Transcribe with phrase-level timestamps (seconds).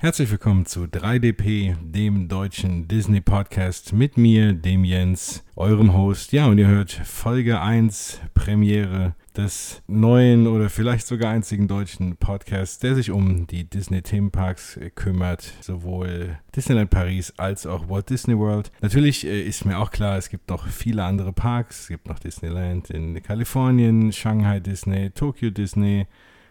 [0.00, 6.30] Herzlich willkommen zu 3DP, dem deutschen Disney Podcast mit mir, dem Jens, eurem Host.
[6.30, 12.78] Ja, und ihr hört Folge 1, Premiere des neuen oder vielleicht sogar einzigen deutschen Podcasts,
[12.78, 18.70] der sich um die Disney Themenparks kümmert, sowohl Disneyland Paris als auch Walt Disney World.
[18.80, 21.80] Natürlich äh, ist mir auch klar, es gibt noch viele andere Parks.
[21.80, 26.06] Es gibt noch Disneyland in Kalifornien, Shanghai Disney, Tokyo Disney,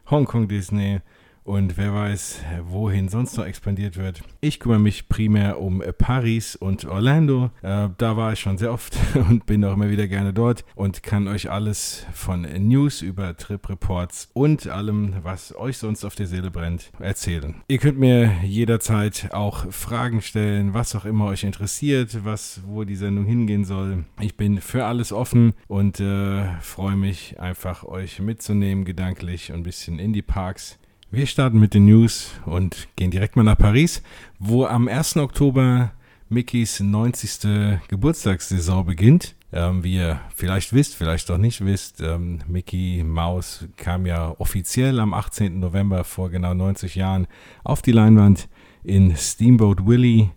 [0.09, 0.99] Hongkong Disney
[1.47, 4.21] und wer weiß, wohin sonst noch expandiert wird.
[4.41, 7.51] Ich kümmere mich primär um Paris und Orlando.
[7.61, 8.97] Äh, da war ich schon sehr oft
[9.29, 13.69] und bin auch immer wieder gerne dort und kann euch alles von News über Trip
[13.69, 17.55] Reports und allem, was euch sonst auf der Seele brennt, erzählen.
[17.69, 22.97] Ihr könnt mir jederzeit auch Fragen stellen, was auch immer euch interessiert, was, wo die
[22.97, 24.03] Sendung hingehen soll.
[24.19, 29.63] Ich bin für alles offen und äh, freue mich einfach, euch mitzunehmen, gedanklich und ein
[29.63, 30.77] bisschen in die Parks.
[31.09, 34.03] Wir starten mit den News und gehen direkt mal nach Paris,
[34.39, 35.15] wo am 1.
[35.15, 35.93] Oktober
[36.27, 37.79] Mickys 90.
[37.87, 39.33] Geburtstagssaison beginnt.
[39.53, 44.99] Ähm, wie ihr vielleicht wisst, vielleicht auch nicht wisst, ähm, Mickey Mouse kam ja offiziell
[44.99, 45.61] am 18.
[45.61, 47.27] November vor genau 90 Jahren
[47.63, 48.49] auf die Leinwand
[48.83, 50.31] in Steamboat Willie,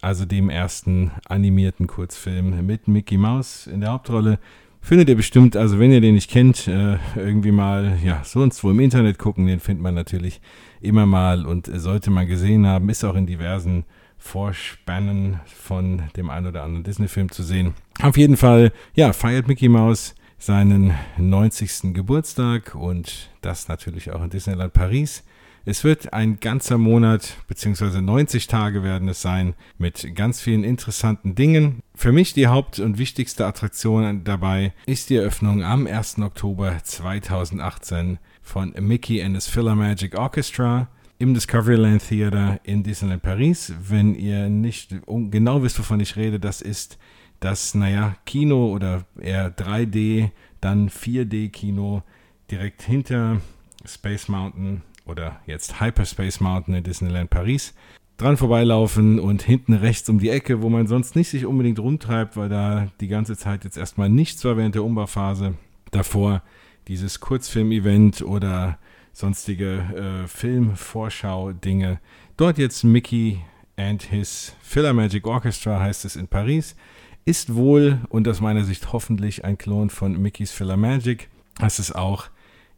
[0.00, 4.38] also dem ersten animierten Kurzfilm mit Mickey Mouse in der Hauptrolle.
[4.80, 8.70] Findet ihr bestimmt, also wenn ihr den nicht kennt, äh, irgendwie mal, ja, sonst wo
[8.70, 10.40] im Internet gucken, den findet man natürlich
[10.80, 13.84] immer mal und sollte man gesehen haben, ist auch in diversen
[14.16, 17.74] Vorspannen von dem einen oder anderen Disney-Film zu sehen.
[18.02, 21.94] Auf jeden Fall, ja, feiert Mickey Mouse seinen 90.
[21.94, 25.24] Geburtstag und das natürlich auch in Disneyland Paris.
[25.70, 31.34] Es wird ein ganzer Monat, beziehungsweise 90 Tage werden es sein, mit ganz vielen interessanten
[31.34, 31.82] Dingen.
[31.94, 36.20] Für mich die Haupt- und wichtigste Attraktion dabei ist die Eröffnung am 1.
[36.20, 40.88] Oktober 2018 von Mickey and his Magic Orchestra
[41.18, 43.74] im Discoveryland Theater in Disneyland Paris.
[43.78, 46.96] Wenn ihr nicht genau wisst, wovon ich rede, das ist
[47.40, 50.30] das, naja, Kino oder eher 3D,
[50.62, 52.04] dann 4D-Kino
[52.50, 53.42] direkt hinter
[53.84, 57.74] Space Mountain oder jetzt Hyperspace Mountain in Disneyland Paris
[58.18, 62.36] dran vorbeilaufen und hinten rechts um die Ecke, wo man sonst nicht sich unbedingt rumtreibt,
[62.36, 65.54] weil da die ganze Zeit jetzt erstmal nichts war während der Umbauphase.
[65.92, 66.42] Davor
[66.88, 68.78] dieses Kurzfilm-Event oder
[69.12, 72.00] sonstige äh, Film-Vorschau-Dinge.
[72.36, 73.40] Dort jetzt Mickey
[73.76, 76.76] and his Philharmagic Orchestra heißt es in Paris.
[77.24, 81.28] Ist wohl und aus meiner Sicht hoffentlich ein Klon von Mickey's Philharmagic.
[81.58, 82.26] Das ist auch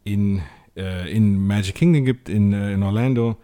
[0.04, 0.42] in
[0.80, 3.36] äh, in Magic Kingdom gibt, in, äh, in Orlando.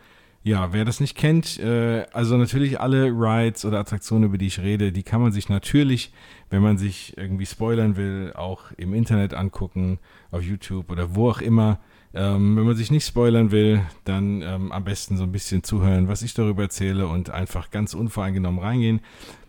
[0.42, 4.60] Ja, wer das nicht kennt, äh, also natürlich alle Rides oder Attraktionen, über die ich
[4.60, 6.12] rede, die kann man sich natürlich,
[6.50, 9.98] wenn man sich irgendwie spoilern will, auch im Internet angucken,
[10.30, 11.80] auf YouTube oder wo auch immer.
[12.14, 16.06] Ähm, wenn man sich nicht spoilern will, dann ähm, am besten so ein bisschen zuhören,
[16.06, 19.00] was ich darüber erzähle und einfach ganz unvoreingenommen reingehen.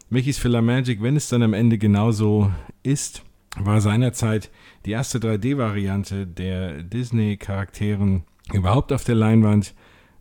[0.10, 3.22] Mickey's Filler Magic, wenn es dann am Ende genauso ist,
[3.60, 4.52] war seinerzeit
[4.86, 8.24] die erste 3D-Variante der Disney-Charakteren
[8.54, 9.74] überhaupt auf der Leinwand.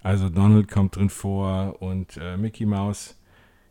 [0.03, 3.17] Also Donald kommt drin vor und äh, Mickey Mouse.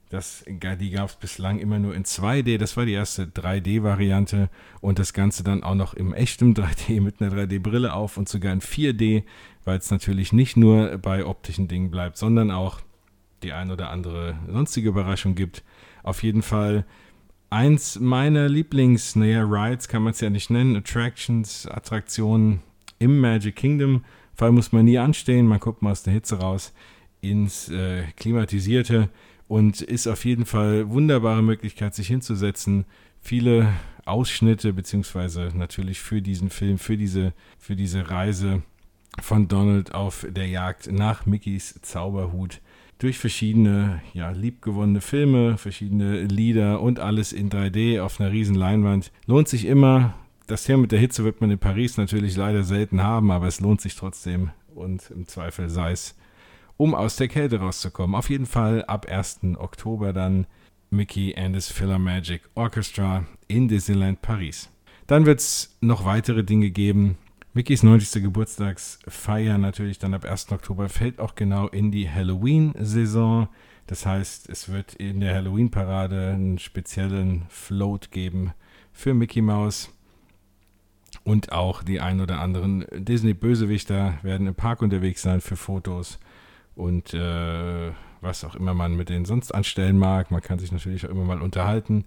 [0.09, 2.57] Das, die gab es bislang immer nur in 2D.
[2.57, 4.49] Das war die erste 3D-Variante
[4.79, 8.53] und das Ganze dann auch noch im echten 3D mit einer 3D-Brille auf und sogar
[8.53, 9.23] in 4D,
[9.63, 12.81] weil es natürlich nicht nur bei optischen Dingen bleibt, sondern auch
[13.43, 15.63] die ein oder andere sonstige Überraschung gibt.
[16.03, 16.85] Auf jeden Fall
[17.55, 22.59] eins meiner Lieblings, naja, Rides kann man es ja nicht nennen, Attractions, Attraktionen
[22.99, 24.03] im Magic Kingdom.
[24.33, 26.73] Vor allem muss man nie anstehen, man guckt mal aus der Hitze raus
[27.21, 29.09] ins äh, Klimatisierte
[29.47, 32.83] und ist auf jeden Fall wunderbare Möglichkeit, sich hinzusetzen.
[33.21, 33.71] Viele
[34.03, 38.63] Ausschnitte, beziehungsweise natürlich für diesen Film, für diese, für diese Reise
[39.21, 42.59] von Donald auf der Jagd nach Mickeys Zauberhut
[42.99, 49.11] durch verschiedene, ja, liebgewonnene Filme, verschiedene Lieder und alles in 3D auf einer riesen Leinwand.
[49.25, 50.13] Lohnt sich immer.
[50.47, 53.59] Das Thema mit der Hitze wird man in Paris natürlich leider selten haben, aber es
[53.59, 56.15] lohnt sich trotzdem und im Zweifel sei es,
[56.77, 58.15] um aus der Kälte rauszukommen.
[58.15, 59.39] Auf jeden Fall ab 1.
[59.57, 60.45] Oktober dann
[60.89, 64.69] Mickey and his Magic Orchestra in Disneyland Paris.
[65.07, 67.17] Dann wird es noch weitere Dinge geben,
[67.55, 68.21] Mickys 90.
[68.21, 70.51] Geburtstagsfeier natürlich dann ab 1.
[70.51, 73.47] Oktober fällt auch genau in die Halloween-Saison.
[73.87, 78.51] Das heißt, es wird in der Halloween-Parade einen speziellen Float geben
[78.91, 79.89] für Mickey Mouse.
[81.23, 86.19] Und auch die ein oder anderen Disney-Bösewichter werden im Park unterwegs sein für Fotos
[86.75, 90.29] und äh, was auch immer man mit denen sonst anstellen mag.
[90.29, 92.03] Man kann sich natürlich auch immer mal unterhalten.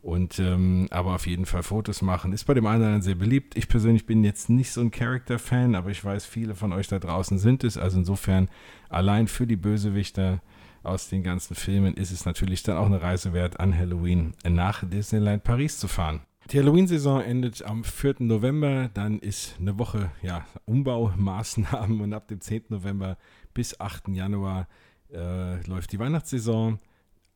[0.00, 3.16] Und ähm, aber auf jeden Fall Fotos machen ist bei dem einen oder anderen sehr
[3.16, 3.56] beliebt.
[3.56, 6.98] Ich persönlich bin jetzt nicht so ein Character-Fan, aber ich weiß, viele von euch da
[6.98, 7.76] draußen sind es.
[7.76, 8.48] Also insofern
[8.88, 10.40] allein für die Bösewichter
[10.84, 14.88] aus den ganzen Filmen ist es natürlich dann auch eine Reise wert, an Halloween nach
[14.88, 16.20] Disneyland Paris zu fahren.
[16.50, 18.16] Die Halloween-Saison endet am 4.
[18.20, 22.62] November, dann ist eine Woche ja, Umbaumaßnahmen und ab dem 10.
[22.70, 23.18] November
[23.52, 24.08] bis 8.
[24.08, 24.66] Januar
[25.12, 26.78] äh, läuft die Weihnachtssaison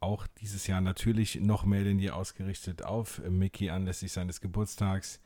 [0.02, 5.20] auch dieses Jahr natürlich noch mehr denn je ausgerichtet auf Mickey anlässlich seines Geburtstags.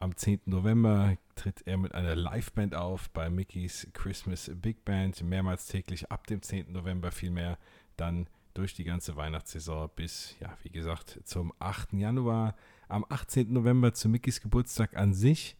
[0.00, 0.42] Am 10.
[0.46, 6.26] November tritt er mit einer Liveband auf bei Mickey's Christmas Big Band, mehrmals täglich ab
[6.26, 6.72] dem 10.
[6.72, 7.58] November vielmehr,
[7.96, 11.94] dann durch die ganze Weihnachtssaison bis, ja, wie gesagt, zum 8.
[11.94, 12.56] Januar.
[12.88, 13.52] Am 18.
[13.52, 15.56] November zu Mickey's Geburtstag an sich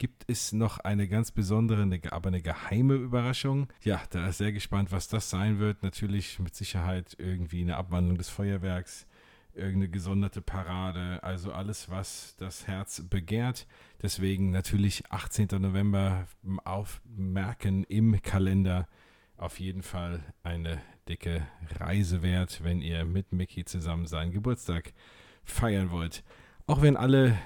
[0.00, 3.68] gibt es noch eine ganz besondere, eine, aber eine geheime Überraschung.
[3.82, 5.82] Ja, da ist sehr gespannt, was das sein wird.
[5.82, 9.06] Natürlich mit Sicherheit irgendwie eine Abwandlung des Feuerwerks,
[9.52, 13.66] irgendeine gesonderte Parade, also alles, was das Herz begehrt.
[14.00, 15.48] Deswegen natürlich 18.
[15.60, 16.26] November
[16.64, 18.88] aufmerken im Kalender.
[19.36, 20.80] Auf jeden Fall eine
[21.10, 21.46] dicke
[21.78, 24.94] Reise wert, wenn ihr mit Mickey zusammen seinen Geburtstag
[25.44, 26.24] feiern wollt.
[26.66, 27.36] Auch wenn alle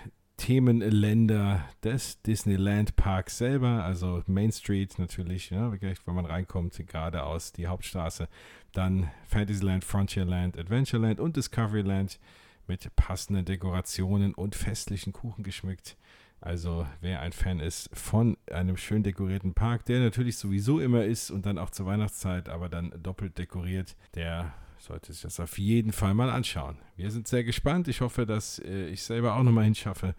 [0.44, 7.67] Themenländer des Disneyland Parks selber, also Main Street natürlich, ja, wenn man reinkommt, geradeaus die
[7.67, 8.29] Hauptstraße,
[8.75, 12.20] dann Fantasyland, Frontierland, Adventureland und Discoveryland
[12.67, 15.96] mit passenden Dekorationen und festlichen Kuchen geschmückt.
[16.43, 21.31] Also wer ein Fan ist von einem schön dekorierten Park, der natürlich sowieso immer ist
[21.31, 24.52] und dann auch zur Weihnachtszeit, aber dann doppelt dekoriert, der
[24.85, 26.77] sollte sich das auf jeden Fall mal anschauen.
[26.97, 27.89] Wir sind sehr gespannt.
[27.89, 30.15] Ich hoffe, dass äh, ich selber auch nochmal hinschaffe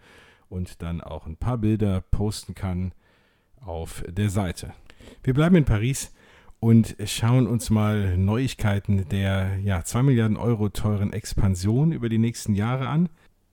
[0.48, 2.92] und dann auch ein paar Bilder posten kann
[3.64, 4.74] auf der Seite.
[5.22, 6.12] Wir bleiben in Paris
[6.58, 12.54] und schauen uns mal Neuigkeiten der ja, 2 Milliarden Euro teuren Expansion über die nächsten
[12.54, 13.08] Jahre an.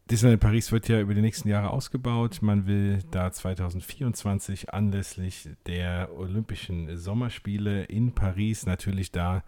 [0.10, 2.40] Disneyland Paris wird ja über die nächsten Jahre ausgebaut.
[2.42, 9.44] Man will da 2024 anlässlich der Olympischen Sommerspiele in Paris natürlich da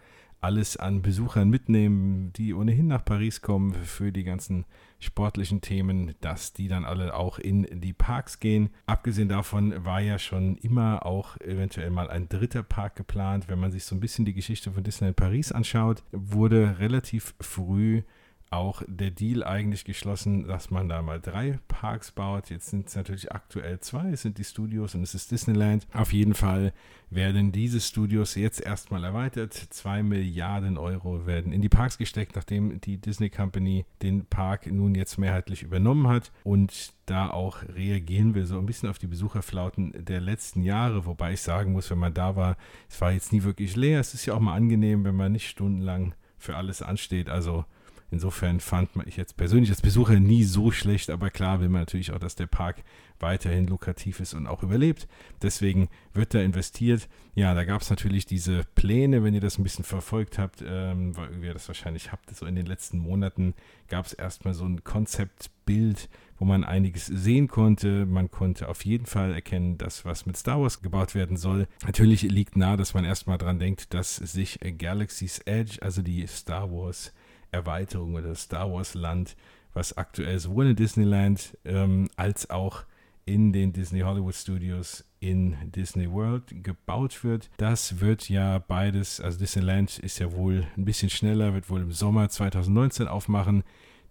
[0.46, 4.66] alles an Besuchern mitnehmen, die ohnehin nach Paris kommen für die ganzen
[5.00, 8.70] sportlichen Themen, dass die dann alle auch in die Parks gehen.
[8.86, 13.50] Abgesehen davon war ja schon immer auch eventuell mal ein dritter Park geplant.
[13.50, 18.04] Wenn man sich so ein bisschen die Geschichte von Disneyland Paris anschaut, wurde relativ früh
[18.52, 22.50] auch der Deal eigentlich geschlossen, dass man da mal drei Parks baut.
[22.50, 25.88] Jetzt sind es natürlich aktuell zwei, es sind die Studios und es ist Disneyland.
[25.94, 26.74] Auf jeden Fall
[27.10, 29.54] werden diese Studios jetzt erstmal erweitert.
[29.54, 34.96] Zwei Milliarden Euro werden in die Parks gesteckt, nachdem die Disney Company den Park nun
[34.96, 36.32] jetzt mehrheitlich übernommen hat.
[36.44, 41.34] Und da auch reagieren wir so ein bisschen auf die Besucherflauten der letzten Jahre, wobei
[41.34, 42.58] ich sagen muss, wenn man da war,
[42.90, 44.00] es war jetzt nie wirklich leer.
[44.00, 47.30] Es ist ja auch mal angenehm, wenn man nicht stundenlang für alles ansteht.
[47.30, 47.66] Also
[48.12, 52.12] Insofern fand ich jetzt persönlich als Besucher nie so schlecht, aber klar will man natürlich
[52.12, 52.84] auch, dass der Park
[53.20, 55.08] weiterhin lukrativ ist und auch überlebt.
[55.42, 57.08] Deswegen wird da investiert.
[57.34, 61.16] Ja, da gab es natürlich diese Pläne, wenn ihr das ein bisschen verfolgt habt, ähm,
[61.18, 63.54] weil ihr das wahrscheinlich habt, so in den letzten Monaten
[63.88, 68.06] gab es erstmal so ein Konzeptbild, wo man einiges sehen konnte.
[68.06, 71.68] Man konnte auf jeden Fall erkennen, dass was mit Star Wars gebaut werden soll.
[71.86, 76.72] Natürlich liegt nahe, dass man erstmal dran denkt, dass sich Galaxy's Edge, also die Star
[76.72, 77.14] Wars
[77.56, 79.36] Erweiterung oder das Star Wars Land,
[79.74, 82.84] was aktuell sowohl in Disneyland ähm, als auch
[83.26, 87.50] in den Disney Hollywood Studios in Disney World gebaut wird.
[87.58, 91.92] Das wird ja beides, also Disneyland ist ja wohl ein bisschen schneller, wird wohl im
[91.92, 93.64] Sommer 2019 aufmachen.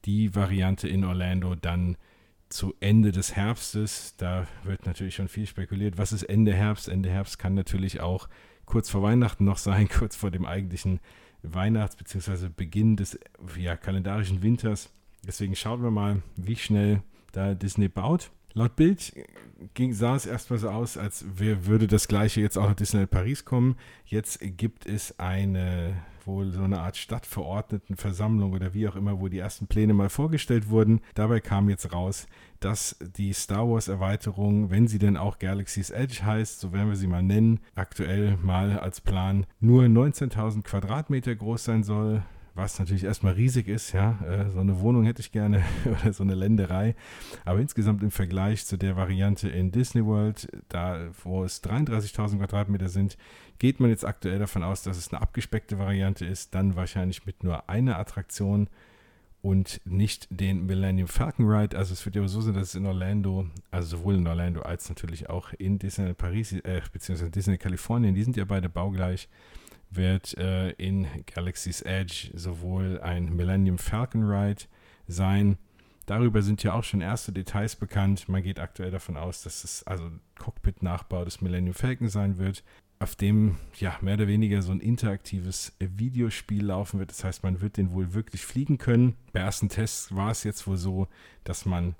[0.05, 1.97] Die Variante in Orlando dann
[2.49, 4.17] zu Ende des Herbstes.
[4.17, 5.97] Da wird natürlich schon viel spekuliert.
[5.99, 6.89] Was ist Ende Herbst?
[6.89, 8.29] Ende Herbst kann natürlich auch
[8.67, 11.01] kurz vor Weihnachten noch sein, kurz vor dem eigentlichen
[11.43, 12.49] Weihnachts- bzw.
[12.55, 13.19] Beginn des
[13.59, 14.91] ja, kalendarischen Winters.
[15.27, 17.03] Deswegen schauen wir mal, wie schnell
[17.33, 18.31] da Disney baut.
[18.53, 19.13] Laut Bild
[19.75, 23.45] ging, sah es erstmal so aus, als würde das gleiche jetzt auch nach Disneyland Paris
[23.45, 23.77] kommen.
[24.05, 29.39] Jetzt gibt es eine wohl so eine Art Stadtverordnetenversammlung oder wie auch immer, wo die
[29.39, 31.01] ersten Pläne mal vorgestellt wurden.
[31.15, 32.27] Dabei kam jetzt raus,
[32.61, 36.97] dass die Star Wars Erweiterung, wenn sie denn auch Galaxy's Edge heißt, so werden wir
[36.97, 42.23] sie mal nennen, aktuell mal als Plan nur 19.000 Quadratmeter groß sein soll
[42.55, 44.19] was natürlich erstmal riesig ist, ja.
[44.25, 46.95] Äh, so eine Wohnung hätte ich gerne oder so eine Länderei.
[47.45, 52.89] Aber insgesamt im Vergleich zu der Variante in Disney World, da wo es 33.000 Quadratmeter
[52.89, 53.17] sind,
[53.59, 57.43] geht man jetzt aktuell davon aus, dass es eine abgespeckte Variante ist, dann wahrscheinlich mit
[57.43, 58.69] nur einer Attraktion
[59.43, 61.77] und nicht den Millennium Falcon Ride.
[61.77, 64.89] Also es wird ja so sein, dass es in Orlando, also sowohl in Orlando als
[64.89, 69.29] natürlich auch in Disney Paris, äh, beziehungsweise Disney Kalifornien, die sind ja beide baugleich,
[69.91, 74.63] wird äh, in Galaxy's Edge sowohl ein Millennium Falcon Ride
[75.07, 75.59] sein,
[76.07, 78.29] Darüber sind ja auch schon erste Details bekannt.
[78.29, 82.63] Man geht aktuell davon aus, dass es also Cockpit-Nachbau des Millennium Falcon sein wird,
[82.99, 87.11] auf dem ja mehr oder weniger so ein interaktives Videospiel laufen wird.
[87.11, 89.17] Das heißt, man wird den wohl wirklich fliegen können.
[89.33, 91.09] Bei ersten Tests war es jetzt wohl so,
[91.43, 91.95] dass man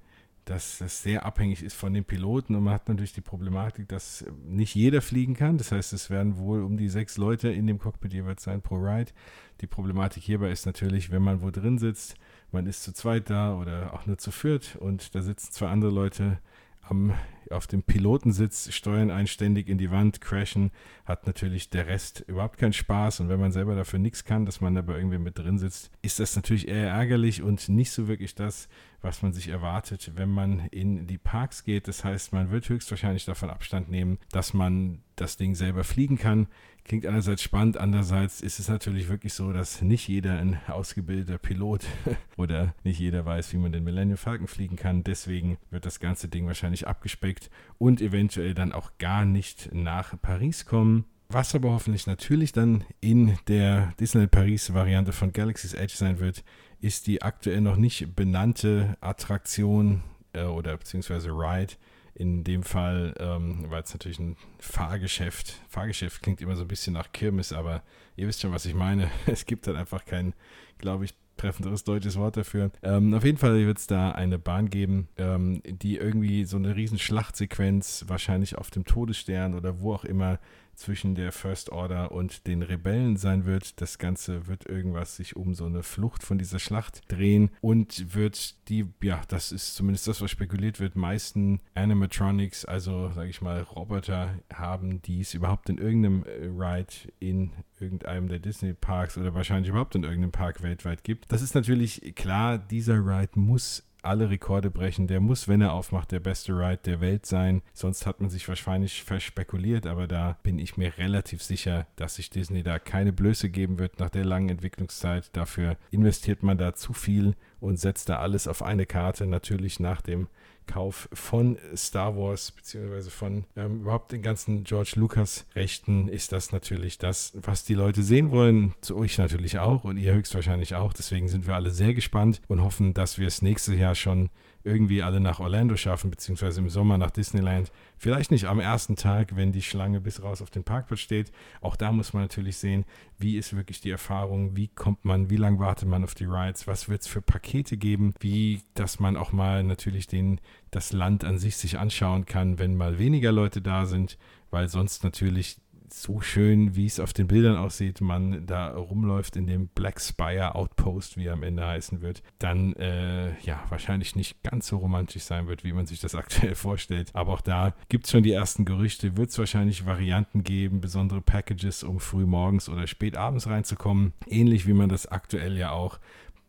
[0.45, 4.25] dass das sehr abhängig ist von den Piloten und man hat natürlich die Problematik, dass
[4.45, 5.57] nicht jeder fliegen kann.
[5.57, 8.77] Das heißt, es werden wohl um die sechs Leute in dem Cockpit jeweils sein pro
[8.77, 9.13] Ride.
[9.61, 12.17] Die Problematik hierbei ist natürlich, wenn man wo drin sitzt,
[12.53, 15.91] man ist zu zweit da oder auch nur zu viert und da sitzen zwei andere
[15.91, 16.39] Leute
[16.83, 17.15] am,
[17.51, 20.71] auf dem Pilotensitz, steuern einständig in die Wand, crashen,
[21.05, 23.21] hat natürlich der Rest überhaupt keinen Spaß.
[23.21, 26.21] Und wenn man selber dafür nichts kann, dass man dabei irgendwie mit drin sitzt, ist
[26.21, 28.69] das natürlich eher ärgerlich und nicht so wirklich das,
[29.05, 31.87] was man sich erwartet, wenn man in die Parks geht.
[31.87, 36.49] Das heißt, man wird höchstwahrscheinlich davon Abstand nehmen, dass man das Ding selber fliegen kann.
[36.85, 41.87] Klingt einerseits spannend, andererseits ist es natürlich wirklich so, dass nicht jeder ein ausgebildeter Pilot
[42.37, 45.03] oder nicht jeder weiß, wie man den Millennium Falcon fliegen kann.
[45.03, 47.34] Deswegen wird das ganze Ding wahrscheinlich abgespeckt
[47.79, 51.05] und eventuell dann auch gar nicht nach Paris kommen.
[51.29, 56.45] Was aber hoffentlich natürlich dann in der Disneyland Paris Variante von Galaxy's Edge sein wird,
[56.81, 61.75] ist die aktuell noch nicht benannte Attraktion äh, oder beziehungsweise Ride.
[62.15, 65.61] In dem Fall ähm, war es natürlich ein Fahrgeschäft.
[65.69, 67.83] Fahrgeschäft klingt immer so ein bisschen nach Kirmes, aber
[68.15, 69.11] ihr wisst schon, was ich meine.
[69.27, 70.35] Es gibt dann einfach kein,
[70.79, 72.71] glaube ich, treffenderes deutsches Wort dafür.
[72.83, 76.77] Ähm, auf jeden Fall wird es da eine Bahn geben, ähm, die irgendwie so eine
[76.77, 80.39] riesen Schlachtsequenz wahrscheinlich auf dem Todesstern oder wo auch immer
[80.77, 83.81] zwischen der First Order und den Rebellen sein wird.
[83.81, 88.69] Das Ganze wird irgendwas sich um so eine Flucht von dieser Schlacht drehen und wird
[88.69, 93.61] die, ja, das ist zumindest das, was spekuliert wird, meisten Animatronics, also sage ich mal
[93.63, 99.35] Roboter haben, die es überhaupt in irgendeinem äh, Ride in irgendeinem der Disney Parks oder
[99.35, 101.31] wahrscheinlich überhaupt in irgendeinem Park weltweit gibt.
[101.33, 105.07] Das ist natürlich klar, dieser Ride muss alle Rekorde brechen.
[105.07, 107.63] Der muss, wenn er aufmacht, der beste Ride der Welt sein.
[107.73, 112.31] Sonst hat man sich wahrscheinlich verspekuliert, aber da bin ich mir relativ sicher, dass sich
[112.31, 115.31] Disney da keine Blöße geben wird nach der langen Entwicklungszeit.
[115.35, 119.27] Dafür investiert man da zu viel und setzt da alles auf eine Karte.
[119.27, 120.29] Natürlich nach dem
[120.67, 126.53] Kauf von Star Wars, beziehungsweise von ähm, überhaupt den ganzen George Lucas Rechten, ist das
[126.53, 128.75] natürlich das, was die Leute sehen wollen.
[128.81, 130.93] Zu euch natürlich auch und ihr höchstwahrscheinlich auch.
[130.93, 134.31] Deswegen sind wir alle sehr gespannt und hoffen, dass wir es nächstes Jahr schon
[134.65, 137.71] irgendwie alle nach Orlando schaffen, beziehungsweise im Sommer nach Disneyland.
[137.99, 141.33] Vielleicht nicht am ersten Tag, wenn die Schlange bis raus auf den Parkplatz steht.
[141.61, 142.85] Auch da muss man natürlich sehen,
[143.19, 146.67] wie ist wirklich die Erfahrung, wie kommt man, wie lange wartet man auf die Rides,
[146.67, 150.41] was wird es für Pakete geben, wie, dass man auch mal natürlich den,
[150.71, 154.17] das Land an sich sich anschauen kann, wenn mal weniger Leute da sind,
[154.51, 155.59] weil sonst natürlich
[155.93, 160.55] so schön, wie es auf den Bildern aussieht, man da rumläuft in dem Black Spire
[160.55, 165.25] Outpost, wie er am Ende heißen wird, dann äh, ja wahrscheinlich nicht ganz so romantisch
[165.25, 167.11] sein wird, wie man sich das aktuell vorstellt.
[167.15, 171.21] Aber auch da gibt es schon die ersten Gerüchte, wird es wahrscheinlich Varianten geben, besondere
[171.21, 174.13] Packages, um früh morgens oder spät abends reinzukommen.
[174.27, 175.99] Ähnlich wie man das aktuell ja auch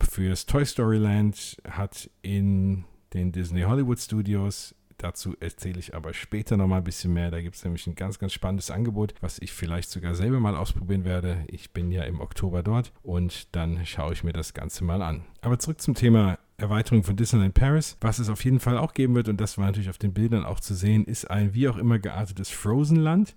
[0.01, 6.56] fürs Toy Story Land hat in den Disney Hollywood Studios Dazu erzähle ich aber später
[6.56, 7.30] nochmal ein bisschen mehr.
[7.30, 10.56] Da gibt es nämlich ein ganz, ganz spannendes Angebot, was ich vielleicht sogar selber mal
[10.56, 11.44] ausprobieren werde.
[11.48, 15.25] Ich bin ja im Oktober dort und dann schaue ich mir das Ganze mal an.
[15.42, 17.98] Aber zurück zum Thema Erweiterung von Disneyland Paris.
[18.00, 20.46] Was es auf jeden Fall auch geben wird, und das war natürlich auf den Bildern
[20.46, 23.36] auch zu sehen, ist ein wie auch immer geartetes Frozen-Land.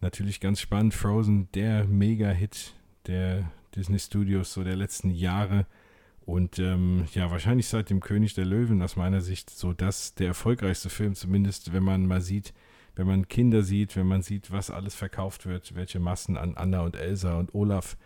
[0.00, 0.94] Natürlich ganz spannend.
[0.94, 2.74] Frozen, der Mega-Hit
[3.06, 5.66] der Disney Studios so der letzten Jahre
[6.30, 10.28] und ähm, ja, wahrscheinlich seit dem König der Löwen aus meiner Sicht so das der
[10.28, 12.54] erfolgreichste Film, zumindest wenn man mal sieht,
[12.94, 16.82] wenn man Kinder sieht, wenn man sieht, was alles verkauft wird, welche Massen an Anna
[16.82, 17.96] und Elsa und Olaf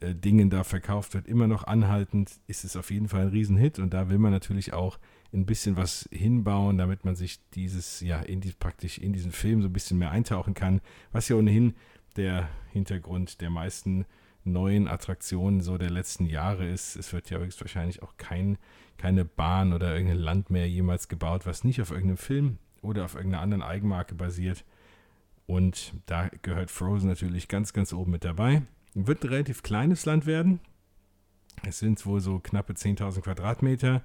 [0.00, 3.78] äh, Dingen da verkauft wird, immer noch anhaltend, ist es auf jeden Fall ein Riesenhit.
[3.78, 4.98] Und da will man natürlich auch
[5.34, 9.60] ein bisschen was hinbauen, damit man sich dieses, ja, in die, praktisch in diesen Film
[9.60, 10.80] so ein bisschen mehr eintauchen kann,
[11.12, 11.74] was ja ohnehin
[12.16, 14.06] der Hintergrund der meisten
[14.44, 16.96] neuen Attraktionen so der letzten Jahre ist.
[16.96, 18.58] Es wird ja höchstwahrscheinlich auch kein,
[18.98, 23.14] keine Bahn oder irgendein Land mehr jemals gebaut, was nicht auf irgendeinem Film oder auf
[23.14, 24.64] irgendeiner anderen Eigenmarke basiert.
[25.46, 28.62] Und da gehört Frozen natürlich ganz, ganz oben mit dabei.
[28.94, 30.60] Wird ein relativ kleines Land werden.
[31.62, 34.02] Es sind wohl so knappe 10.000 Quadratmeter.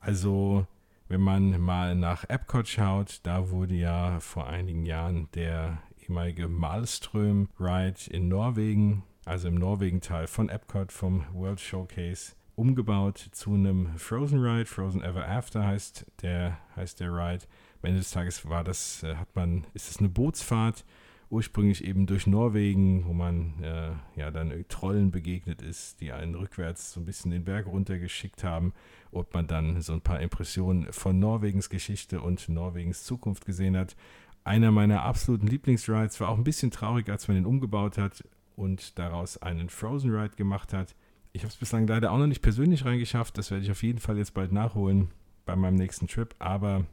[0.00, 0.66] Also,
[1.08, 7.48] wenn man mal nach Epcot schaut, da wurde ja vor einigen Jahren der ehemalige Malström
[7.58, 14.40] Ride in Norwegen also im Norwegen-Teil von Epcot vom World Showcase, umgebaut zu einem Frozen
[14.40, 14.66] Ride.
[14.66, 17.44] Frozen Ever After heißt der, heißt der Ride.
[17.82, 20.84] Am Ende des Tages war das, äh, hat man, ist es eine Bootsfahrt
[21.32, 26.92] ursprünglich eben durch Norwegen, wo man äh, ja dann Trollen begegnet ist, die einen rückwärts
[26.92, 28.74] so ein bisschen den Berg runtergeschickt haben,
[29.12, 33.96] ob man dann so ein paar Impressionen von Norwegens Geschichte und Norwegens Zukunft gesehen hat.
[34.44, 38.22] Einer meiner absoluten Lieblingsrides war auch ein bisschen traurig, als man ihn umgebaut hat
[38.56, 40.94] und daraus einen Frozen Ride gemacht hat.
[41.32, 43.38] Ich habe es bislang leider auch noch nicht persönlich reingeschafft.
[43.38, 45.10] Das werde ich auf jeden Fall jetzt bald nachholen
[45.44, 46.34] bei meinem nächsten Trip.
[46.38, 46.84] Aber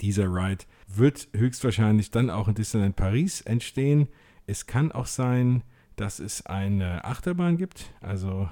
[0.00, 4.08] dieser Ride wird höchstwahrscheinlich dann auch in Disneyland Paris entstehen.
[4.46, 5.62] Es kann auch sein,
[5.96, 7.92] dass es eine Achterbahn gibt.
[8.00, 8.48] Also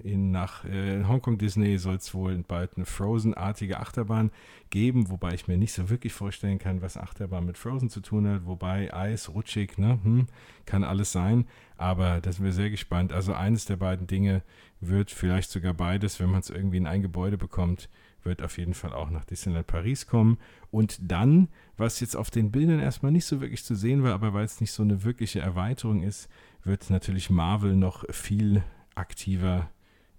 [0.00, 4.30] in, nach äh, Hongkong Disney soll es wohl bald eine Frozen-artige Achterbahn
[4.70, 8.28] geben, wobei ich mir nicht so wirklich vorstellen kann, was Achterbahn mit Frozen zu tun
[8.28, 8.46] hat.
[8.46, 10.26] Wobei Eis, rutschig, ne, hm,
[10.66, 11.46] kann alles sein.
[11.76, 13.12] Aber da sind wir sehr gespannt.
[13.12, 14.42] Also eines der beiden Dinge
[14.80, 17.88] wird vielleicht sogar beides, wenn man es irgendwie in ein Gebäude bekommt,
[18.22, 20.38] wird auf jeden Fall auch nach Disneyland Paris kommen.
[20.70, 24.34] Und dann, was jetzt auf den Bildern erstmal nicht so wirklich zu sehen war, aber
[24.34, 26.28] weil es nicht so eine wirkliche Erweiterung ist,
[26.64, 28.62] wird natürlich Marvel noch viel
[28.94, 29.70] aktiver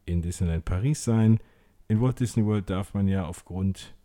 [0.10, 1.40] in Disneyland Paris sein.
[1.88, 3.96] In Walt Disney World darf man ja aufgrund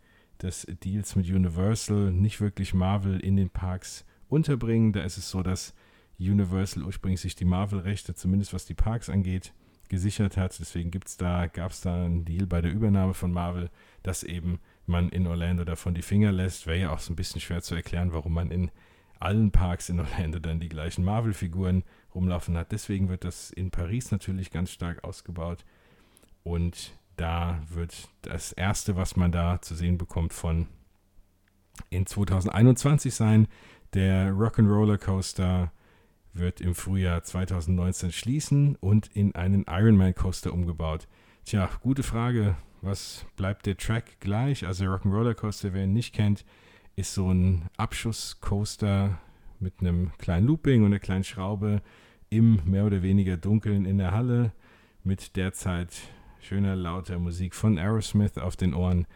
[0.41, 4.93] des Deals mit Universal nicht wirklich Marvel in den Parks unterbringen.
[4.93, 5.73] Da ist es so, dass
[6.19, 9.53] Universal ursprünglich sich die Marvel-Rechte, zumindest was die Parks angeht,
[9.89, 10.57] gesichert hat.
[10.59, 13.69] Deswegen da, gab es da einen Deal bei der Übernahme von Marvel,
[14.03, 16.67] dass eben man in Orlando davon die Finger lässt.
[16.67, 18.71] Wäre ja auch so ein bisschen schwer zu erklären, warum man in
[19.19, 21.83] allen Parks in Orlando dann die gleichen Marvel-Figuren
[22.13, 22.71] rumlaufen hat.
[22.71, 25.65] Deswegen wird das in Paris natürlich ganz stark ausgebaut.
[26.45, 30.67] Und da wird das erste, was man da zu sehen bekommt, von
[31.89, 33.47] in 2021 sein.
[33.93, 35.71] Der Rock'n'Roller Coaster
[36.33, 41.07] wird im Frühjahr 2019 schließen und in einen Ironman Coaster umgebaut.
[41.45, 42.55] Tja, gute Frage.
[42.81, 44.67] Was bleibt der Track gleich?
[44.67, 46.45] Also Rock'n'Roller Coaster, wer ihn nicht kennt,
[46.95, 49.17] ist so ein Abschusscoaster
[49.59, 51.81] mit einem kleinen Looping und einer kleinen Schraube
[52.29, 54.51] im mehr oder weniger Dunkeln in der Halle
[55.03, 55.89] mit derzeit
[56.45, 59.07] schöner, lauter Musik von Aerosmith auf den Ohren.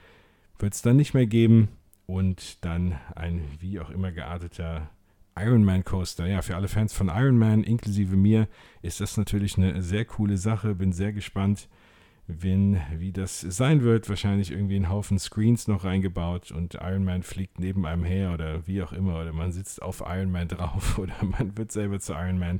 [0.57, 1.67] Wird es dann nicht mehr geben
[2.07, 4.89] und dann ein wie auch immer gearteter
[5.37, 6.25] Ironman Coaster.
[6.25, 8.47] Ja, für alle Fans von Ironman, inklusive mir,
[8.81, 10.73] ist das natürlich eine sehr coole Sache.
[10.73, 11.69] Bin sehr gespannt,
[12.25, 14.09] wenn, wie das sein wird.
[14.09, 18.81] Wahrscheinlich irgendwie einen Haufen Screens noch reingebaut und Ironman fliegt neben einem her oder wie
[18.81, 19.21] auch immer.
[19.21, 22.59] Oder man sitzt auf Ironman drauf oder man wird selber zu Ironman.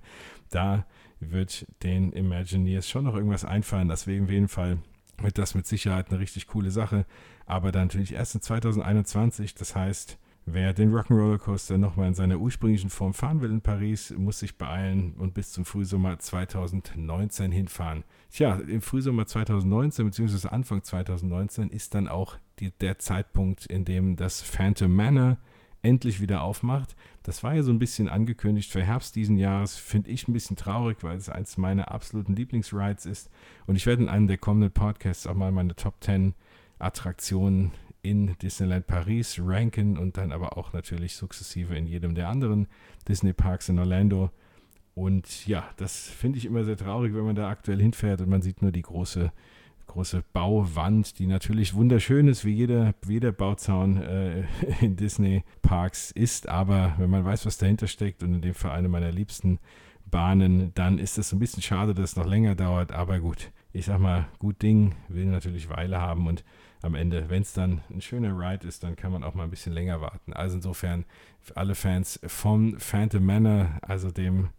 [0.52, 0.86] Da
[1.20, 3.88] wird den Imagineers schon noch irgendwas einfallen.
[3.88, 4.78] Deswegen auf jeden Fall
[5.18, 7.06] wird das mit Sicherheit eine richtig coole Sache.
[7.46, 9.56] Aber dann natürlich erst in 2021.
[9.56, 10.18] Das heißt,
[10.52, 14.58] Wer den Rock'n'Roller Coaster nochmal in seiner ursprünglichen Form fahren will in Paris, muss sich
[14.58, 18.04] beeilen und bis zum Frühsommer 2019 hinfahren.
[18.32, 20.48] Tja, im Frühsommer 2019 bzw.
[20.48, 25.38] Anfang 2019 ist dann auch die, der Zeitpunkt, in dem das Phantom Manor
[25.82, 26.96] endlich wieder aufmacht.
[27.24, 29.76] Das war ja so ein bisschen angekündigt für Herbst diesen Jahres.
[29.76, 33.30] Finde ich ein bisschen traurig, weil es eines meiner absoluten Lieblingsrides ist.
[33.66, 36.34] Und ich werde in einem der kommenden Podcasts auch mal meine Top 10
[36.80, 42.68] Attraktionen in Disneyland Paris ranken und dann aber auch natürlich sukzessive in jedem der anderen
[43.08, 44.32] Disney Parks in Orlando.
[44.96, 48.42] Und ja, das finde ich immer sehr traurig, wenn man da aktuell hinfährt und man
[48.42, 49.32] sieht nur die große,
[49.90, 54.44] große Bauwand, die natürlich wunderschön ist, wie jeder, jeder Bauzaun äh,
[54.82, 56.48] in Disney Parks ist.
[56.48, 59.60] Aber wenn man weiß, was dahinter steckt und in dem Fall eine meiner liebsten
[60.06, 62.92] Bahnen, dann ist es ein bisschen schade, dass es noch länger dauert.
[62.92, 66.44] Aber gut, ich sag mal, gut Ding will natürlich Weile haben und
[66.82, 69.50] am Ende, wenn es dann ein schöner Ride ist, dann kann man auch mal ein
[69.50, 70.32] bisschen länger warten.
[70.34, 71.04] Also insofern
[71.56, 74.50] alle Fans von Phantom Manor, also dem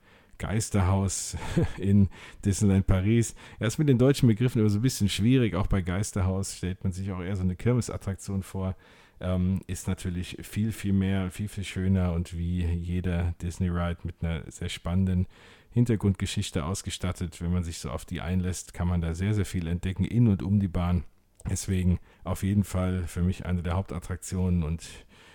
[0.41, 1.37] Geisterhaus
[1.79, 2.09] in
[2.45, 3.37] Disneyland Paris.
[3.61, 5.55] Erst mit den deutschen Begriffen aber so ein bisschen schwierig.
[5.55, 8.75] Auch bei Geisterhaus stellt man sich auch eher so eine Kirmesattraktion vor.
[9.21, 14.17] Ähm, ist natürlich viel, viel mehr, viel, viel schöner und wie jeder Disney Ride mit
[14.23, 15.27] einer sehr spannenden
[15.73, 17.41] Hintergrundgeschichte ausgestattet.
[17.43, 20.27] Wenn man sich so auf die einlässt, kann man da sehr, sehr viel entdecken in
[20.27, 21.05] und um die Bahn.
[21.49, 24.89] Deswegen auf jeden Fall für mich eine der Hauptattraktionen und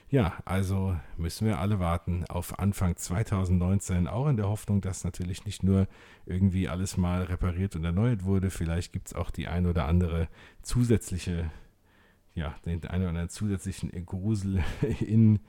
[0.09, 5.45] ja, also müssen wir alle warten auf Anfang 2019, auch in der Hoffnung, dass natürlich
[5.45, 5.87] nicht nur
[6.25, 10.27] irgendwie alles mal repariert und erneuert wurde, vielleicht gibt es auch die ein oder andere
[10.61, 11.49] zusätzliche,
[12.33, 14.63] ja, den einen oder anderen zusätzlichen Grusel
[14.99, 15.39] in,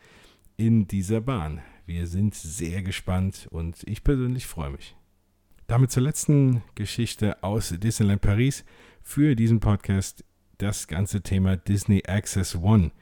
[0.57, 1.61] in dieser Bahn.
[1.85, 4.97] Wir sind sehr gespannt und ich persönlich freue mich.
[5.67, 8.65] Damit zur letzten Geschichte aus Disneyland Paris
[9.03, 10.25] für diesen Podcast
[10.59, 12.93] das ganze Thema Disney Access One.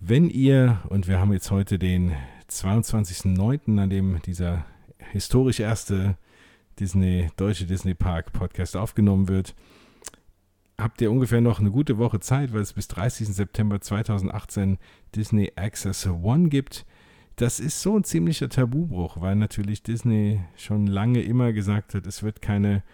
[0.00, 2.12] Wenn ihr, und wir haben jetzt heute den
[2.48, 4.64] 22.09., an dem dieser
[5.10, 6.16] historisch erste
[6.78, 9.56] Disney, deutsche Disney Park Podcast aufgenommen wird,
[10.78, 13.26] habt ihr ungefähr noch eine gute Woche Zeit, weil es bis 30.
[13.26, 14.78] September 2018
[15.16, 16.86] Disney Access One gibt.
[17.34, 22.22] das ist so ein ziemlicher Tabubruch, weil natürlich Disney schon lange immer gesagt hat, es
[22.22, 22.84] wird keine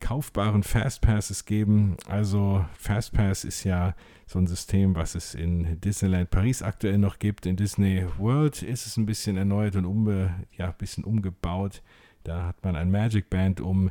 [0.00, 1.96] kaufbaren Fastpasses geben.
[2.08, 3.94] Also Fastpass ist ja
[4.26, 7.46] so ein System, was es in Disneyland Paris aktuell noch gibt.
[7.46, 11.82] In Disney World ist es ein bisschen erneuert und umbe, ja, ein bisschen umgebaut.
[12.24, 13.90] Da hat man ein Magic Band um,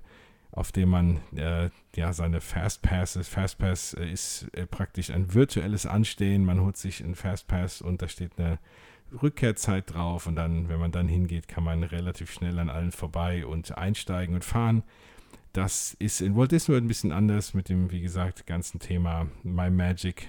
[0.52, 6.46] auf dem man äh, ja seine Fastpasses, Fastpass äh, ist äh, praktisch ein virtuelles Anstehen.
[6.46, 8.60] Man holt sich einen Fastpass und da steht eine
[9.22, 13.46] Rückkehrzeit drauf und dann, wenn man dann hingeht, kann man relativ schnell an allen vorbei
[13.46, 14.84] und einsteigen und fahren.
[15.54, 19.28] Das ist in Walt Disney World ein bisschen anders mit dem, wie gesagt, ganzen Thema
[19.44, 20.28] My Magic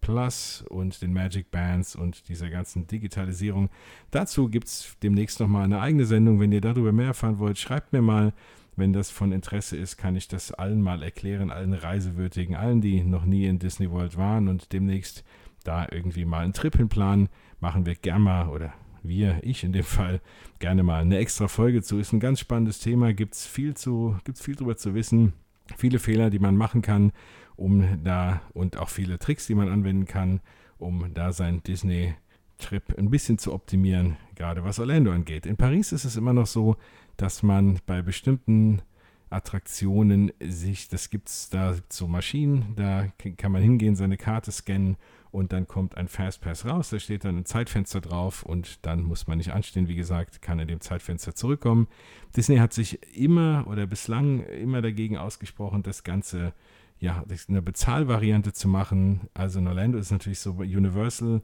[0.00, 3.70] Plus und den Magic Bands und dieser ganzen Digitalisierung.
[4.10, 6.40] Dazu gibt es demnächst nochmal eine eigene Sendung.
[6.40, 8.32] Wenn ihr darüber mehr erfahren wollt, schreibt mir mal.
[8.76, 13.02] Wenn das von Interesse ist, kann ich das allen mal erklären, allen Reisewürdigen, allen, die
[13.02, 15.24] noch nie in Disney World waren und demnächst
[15.64, 18.74] da irgendwie mal einen Trip hinplanen, machen wir gerne mal oder
[19.08, 20.20] wir, ich in dem Fall,
[20.58, 21.98] gerne mal eine extra Folge zu.
[21.98, 25.32] Ist ein ganz spannendes Thema, gibt es viel, viel drüber zu wissen,
[25.76, 27.12] viele Fehler, die man machen kann,
[27.56, 30.40] um da und auch viele Tricks, die man anwenden kann,
[30.78, 35.46] um da sein Disney-Trip ein bisschen zu optimieren, gerade was Orlando angeht.
[35.46, 36.76] In Paris ist es immer noch so,
[37.16, 38.82] dass man bei bestimmten
[39.30, 44.96] Attraktionen sich, das gibt es da so Maschinen, da kann man hingehen, seine Karte scannen
[45.36, 49.26] und dann kommt ein Fastpass raus, da steht dann ein Zeitfenster drauf und dann muss
[49.26, 51.88] man nicht anstehen, wie gesagt, kann in dem Zeitfenster zurückkommen.
[52.34, 56.54] Disney hat sich immer oder bislang immer dagegen ausgesprochen, das Ganze
[56.98, 59.28] ja, eine Bezahlvariante zu machen.
[59.34, 61.42] Also in Orlando ist natürlich so Universal,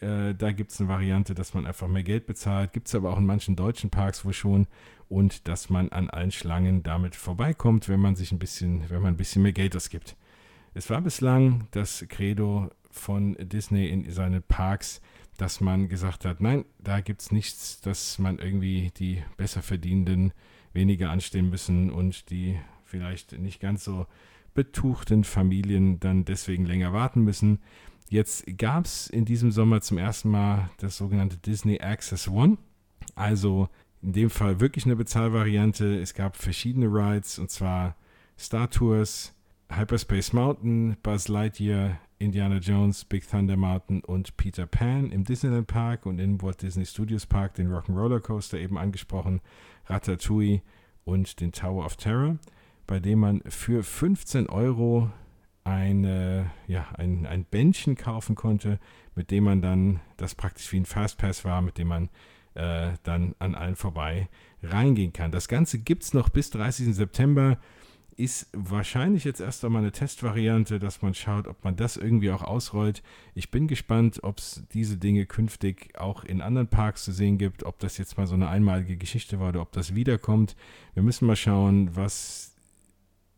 [0.00, 2.72] äh, da gibt es eine Variante, dass man einfach mehr Geld bezahlt.
[2.72, 4.68] Gibt es aber auch in manchen deutschen Parks wohl schon.
[5.08, 9.14] Und dass man an allen Schlangen damit vorbeikommt, wenn man sich ein bisschen, wenn man
[9.14, 10.16] ein bisschen mehr Geld ausgibt.
[10.74, 15.00] Es war bislang das Credo von Disney in seinen Parks,
[15.36, 20.32] dass man gesagt hat, nein, da gibt es nichts, dass man irgendwie die besser verdienenden
[20.72, 24.06] weniger anstehen müssen und die vielleicht nicht ganz so
[24.54, 27.58] betuchten Familien dann deswegen länger warten müssen.
[28.08, 32.58] Jetzt gab es in diesem Sommer zum ersten Mal das sogenannte Disney Access One.
[33.14, 33.68] Also
[34.02, 35.98] in dem Fall wirklich eine Bezahlvariante.
[35.98, 37.96] Es gab verschiedene Rides und zwar
[38.38, 39.34] Star Tours,
[39.70, 46.06] Hyperspace Mountain, Buzz Lightyear, Indiana Jones, Big Thunder Mountain und Peter Pan im Disneyland Park
[46.06, 49.40] und im Walt Disney Studios Park den Rock'n'Roller Coaster eben angesprochen,
[49.86, 50.62] Ratatouille
[51.04, 52.38] und den Tower of Terror,
[52.86, 55.10] bei dem man für 15 Euro
[55.64, 58.78] eine, ja, ein, ein Bändchen kaufen konnte,
[59.16, 62.08] mit dem man dann, das praktisch wie ein Fastpass war, mit dem man
[62.54, 64.28] äh, dann an allen vorbei
[64.62, 65.32] reingehen kann.
[65.32, 66.94] Das Ganze gibt es noch bis 30.
[66.94, 67.58] September
[68.16, 72.42] ist wahrscheinlich jetzt erst einmal eine Testvariante, dass man schaut, ob man das irgendwie auch
[72.42, 73.02] ausrollt.
[73.34, 77.64] Ich bin gespannt, ob es diese Dinge künftig auch in anderen Parks zu sehen gibt,
[77.64, 80.56] ob das jetzt mal so eine einmalige Geschichte war oder ob das wiederkommt.
[80.94, 82.51] Wir müssen mal schauen, was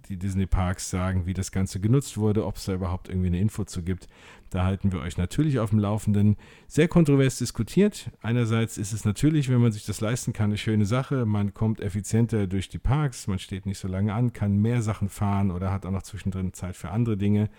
[0.08, 3.40] die Disney Parks sagen, wie das Ganze genutzt wurde, ob es da überhaupt irgendwie eine
[3.40, 4.08] Info zu gibt.
[4.50, 6.36] Da halten wir euch natürlich auf dem Laufenden.
[6.68, 8.10] Sehr kontrovers diskutiert.
[8.22, 11.26] Einerseits ist es natürlich, wenn man sich das leisten kann, eine schöne Sache.
[11.26, 15.08] Man kommt effizienter durch die Parks, man steht nicht so lange an, kann mehr Sachen
[15.08, 17.50] fahren oder hat auch noch zwischendrin Zeit für andere Dinge.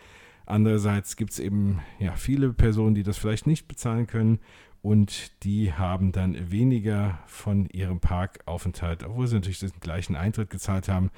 [0.45, 4.39] Andererseits gibt es eben ja, viele Personen, die das vielleicht nicht bezahlen können
[4.85, 10.89] und die haben dann weniger von ihrem Parkaufenthalt, obwohl sie natürlich den gleichen Eintritt gezahlt
[10.89, 11.09] haben.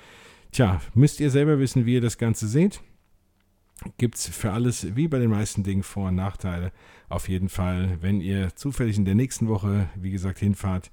[0.51, 2.81] Tja, müsst ihr selber wissen, wie ihr das Ganze seht.
[3.97, 6.71] Gibt es für alles, wie bei den meisten Dingen, Vor- und Nachteile.
[7.09, 10.91] Auf jeden Fall, wenn ihr zufällig in der nächsten Woche, wie gesagt, hinfahrt,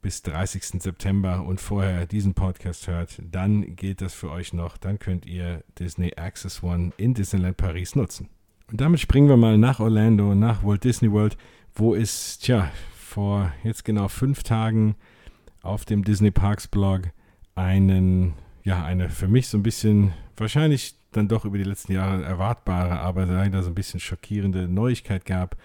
[0.00, 0.82] bis 30.
[0.82, 4.76] September und vorher diesen Podcast hört, dann geht das für euch noch.
[4.76, 8.28] Dann könnt ihr Disney Access One in Disneyland Paris nutzen.
[8.70, 11.36] Und damit springen wir mal nach Orlando, nach Walt Disney World,
[11.74, 14.94] wo es, tja, vor jetzt genau fünf Tagen
[15.62, 17.10] auf dem Disney Parks Blog
[17.54, 22.24] einen ja, eine für mich so ein bisschen, wahrscheinlich dann doch über die letzten Jahre
[22.24, 25.56] erwartbare, aber leider so ein bisschen schockierende Neuigkeit gab.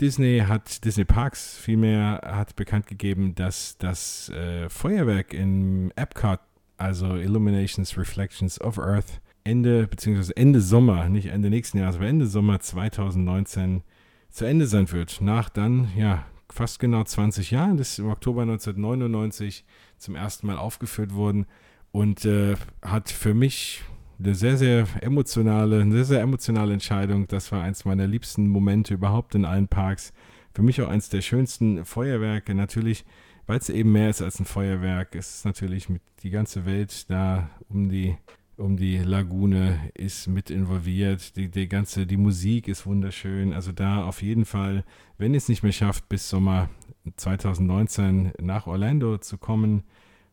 [0.00, 6.40] Disney hat, Disney Parks vielmehr hat bekannt gegeben, dass das äh, Feuerwerk im Epcot,
[6.76, 12.26] also Illuminations Reflections of Earth, Ende, beziehungsweise Ende Sommer, nicht Ende nächsten Jahres, aber Ende
[12.26, 13.82] Sommer 2019
[14.30, 15.20] zu Ende sein wird.
[15.20, 19.64] Nach dann, ja, fast genau 20 Jahren, das ist im Oktober 1999
[19.98, 21.46] zum ersten Mal aufgeführt worden
[21.94, 23.84] und äh, hat für mich
[24.18, 27.28] eine sehr, sehr emotionale, eine sehr, sehr emotionale Entscheidung.
[27.28, 30.12] Das war eins meiner liebsten Momente überhaupt in allen Parks.
[30.52, 32.52] Für mich auch eins der schönsten Feuerwerke.
[32.52, 33.04] Natürlich,
[33.46, 35.14] weil es eben mehr ist als ein Feuerwerk.
[35.14, 38.16] Es ist natürlich mit die ganze Welt da um die,
[38.56, 41.36] um die Lagune ist mit involviert.
[41.36, 43.52] Die, die ganze, die Musik ist wunderschön.
[43.52, 44.84] Also da auf jeden Fall,
[45.16, 46.70] wenn ihr es nicht mehr schafft bis Sommer,
[47.14, 49.84] 2019 nach Orlando zu kommen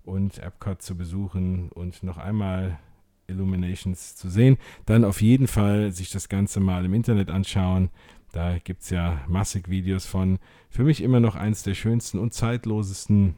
[0.04, 2.80] und Epcot zu besuchen und noch einmal
[3.28, 7.90] Illuminations zu sehen, dann auf jeden Fall sich das Ganze mal im Internet anschauen.
[8.32, 10.40] Da gibt es ja massig Videos von.
[10.70, 13.36] Für mich immer noch eins der schönsten und zeitlosesten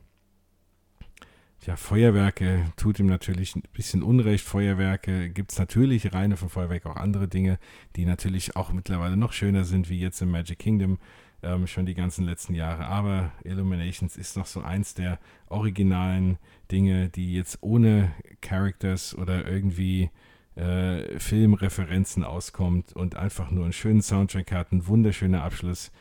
[1.66, 4.44] ja, Feuerwerke tut ihm natürlich ein bisschen Unrecht.
[4.44, 7.58] Feuerwerke gibt es natürlich, reine von Feuerwerk auch andere Dinge,
[7.96, 10.98] die natürlich auch mittlerweile noch schöner sind, wie jetzt im Magic Kingdom
[11.44, 12.86] ähm, schon die ganzen letzten Jahre.
[12.86, 16.38] Aber Illuminations ist noch so eins der originalen
[16.72, 20.10] Dinge, die jetzt ohne Characters oder irgendwie
[20.56, 25.92] äh, Filmreferenzen auskommt und einfach nur einen schönen Soundtrack hat, ein wunderschöner Abschluss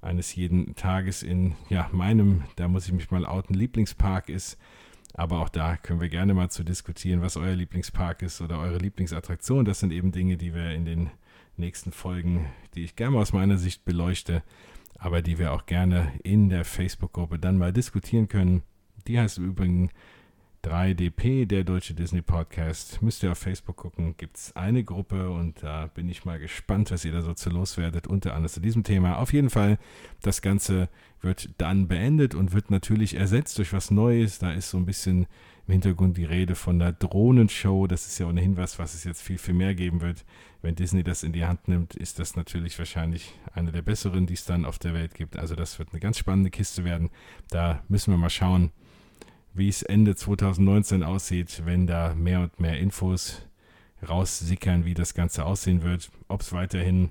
[0.00, 4.58] eines jeden Tages in ja, meinem, da muss ich mich mal outen, Lieblingspark ist.
[5.14, 8.78] Aber auch da können wir gerne mal zu diskutieren, was euer Lieblingspark ist oder eure
[8.78, 9.64] Lieblingsattraktion.
[9.64, 11.10] Das sind eben Dinge, die wir in den
[11.56, 14.42] nächsten Folgen, die ich gerne aus meiner Sicht beleuchte,
[15.02, 18.62] aber die wir auch gerne in der Facebook-Gruppe dann mal diskutieren können.
[19.08, 19.90] Die heißt im Übrigen
[20.64, 23.02] 3DP, der Deutsche Disney Podcast.
[23.02, 26.92] Müsst ihr auf Facebook gucken, gibt es eine Gruppe und da bin ich mal gespannt,
[26.92, 29.18] was ihr da so zu loswerdet, unter anderem zu diesem Thema.
[29.18, 29.76] Auf jeden Fall,
[30.22, 30.88] das Ganze
[31.20, 34.38] wird dann beendet und wird natürlich ersetzt durch was Neues.
[34.38, 35.26] Da ist so ein bisschen
[35.66, 37.86] im Hintergrund die Rede von der Drohnenshow.
[37.86, 40.24] Das ist ja ohnehin was, was es jetzt viel, viel mehr geben wird.
[40.60, 44.34] Wenn Disney das in die Hand nimmt, ist das natürlich wahrscheinlich eine der besseren, die
[44.34, 45.36] es dann auf der Welt gibt.
[45.36, 47.10] Also das wird eine ganz spannende Kiste werden.
[47.50, 48.72] Da müssen wir mal schauen,
[49.54, 53.46] wie es Ende 2019 aussieht, wenn da mehr und mehr Infos
[54.08, 56.10] raussickern, wie das Ganze aussehen wird.
[56.28, 57.10] Ob es weiterhin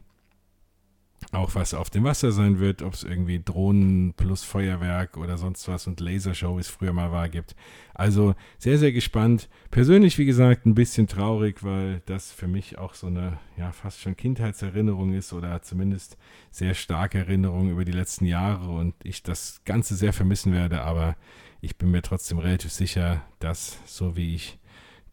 [1.31, 5.67] auch was auf dem Wasser sein wird, ob es irgendwie Drohnen plus Feuerwerk oder sonst
[5.67, 7.55] was und Lasershow, wie es früher mal war, gibt.
[7.93, 9.47] Also sehr, sehr gespannt.
[9.69, 14.01] Persönlich, wie gesagt, ein bisschen traurig, weil das für mich auch so eine, ja, fast
[14.01, 16.17] schon Kindheitserinnerung ist oder zumindest
[16.49, 21.15] sehr starke Erinnerung über die letzten Jahre und ich das Ganze sehr vermissen werde, aber
[21.61, 24.59] ich bin mir trotzdem relativ sicher, dass, so wie ich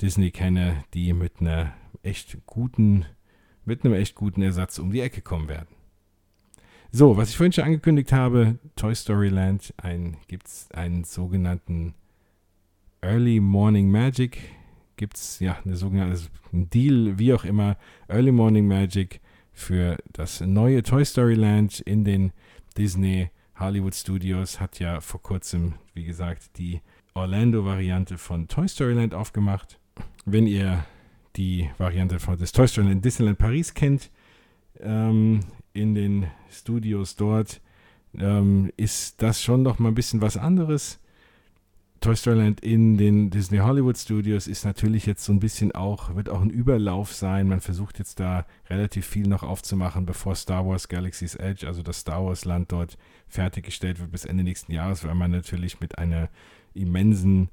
[0.01, 3.05] Disney kenne, die mit einer echt guten,
[3.65, 5.78] mit einem echt guten Ersatz um die Ecke kommen werden.
[6.91, 9.75] So, was ich vorhin schon angekündigt habe, Toy Story Land,
[10.27, 11.95] gibt es einen sogenannten
[13.03, 14.39] Early Morning Magic.
[14.97, 17.77] Gibt es ja eine sogenannte also ein Deal, wie auch immer,
[18.09, 19.21] Early Morning Magic
[19.53, 22.33] für das neue Toy Story Land in den
[22.77, 26.81] Disney Hollywood Studios hat ja vor kurzem, wie gesagt, die
[27.13, 29.79] Orlando-Variante von Toy Story Land aufgemacht.
[30.25, 30.87] Wenn ihr
[31.37, 34.11] die Variante von des Toy Story Land Disneyland Paris kennt,
[34.81, 35.41] ähm,
[35.73, 37.61] in den Studios dort,
[38.19, 40.99] ähm, ist das schon noch mal ein bisschen was anderes.
[42.01, 46.15] Toy Story Land in den Disney Hollywood Studios ist natürlich jetzt so ein bisschen auch,
[46.15, 47.49] wird auch ein Überlauf sein.
[47.49, 52.01] Man versucht jetzt da relativ viel noch aufzumachen, bevor Star Wars Galaxy's Edge, also das
[52.01, 56.29] Star Wars Land dort fertiggestellt wird bis Ende nächsten Jahres, weil man natürlich mit einer
[56.73, 57.51] immensen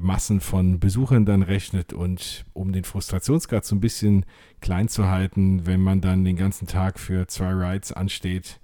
[0.00, 4.24] Massen von Besuchern dann rechnet und um den Frustrationsgrad so ein bisschen
[4.60, 8.60] klein zu halten, wenn man dann den ganzen Tag für zwei Rides ansteht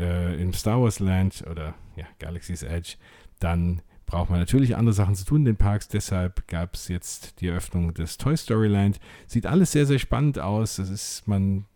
[0.00, 2.94] äh, im Star Wars Land oder ja, Galaxy's Edge,
[3.40, 5.88] dann braucht man natürlich andere Sachen zu tun in den Parks.
[5.88, 9.00] Deshalb gab es jetzt die Eröffnung des Toy Story Land.
[9.26, 10.76] Sieht alles sehr, sehr spannend aus.
[10.76, 11.66] Das ist man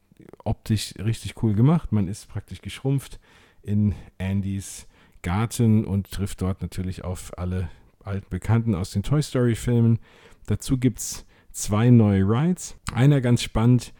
[0.44, 1.92] optisch richtig cool gemacht.
[1.92, 3.20] Man ist praktisch geschrumpft
[3.62, 4.86] in Andys
[5.20, 7.68] Garten und trifft dort natürlich auf alle
[8.04, 9.98] alten Bekannten aus den Toy Story Filmen.
[10.46, 12.76] Dazu gibt es zwei neue Rides.
[12.92, 13.92] Einer ganz spannend,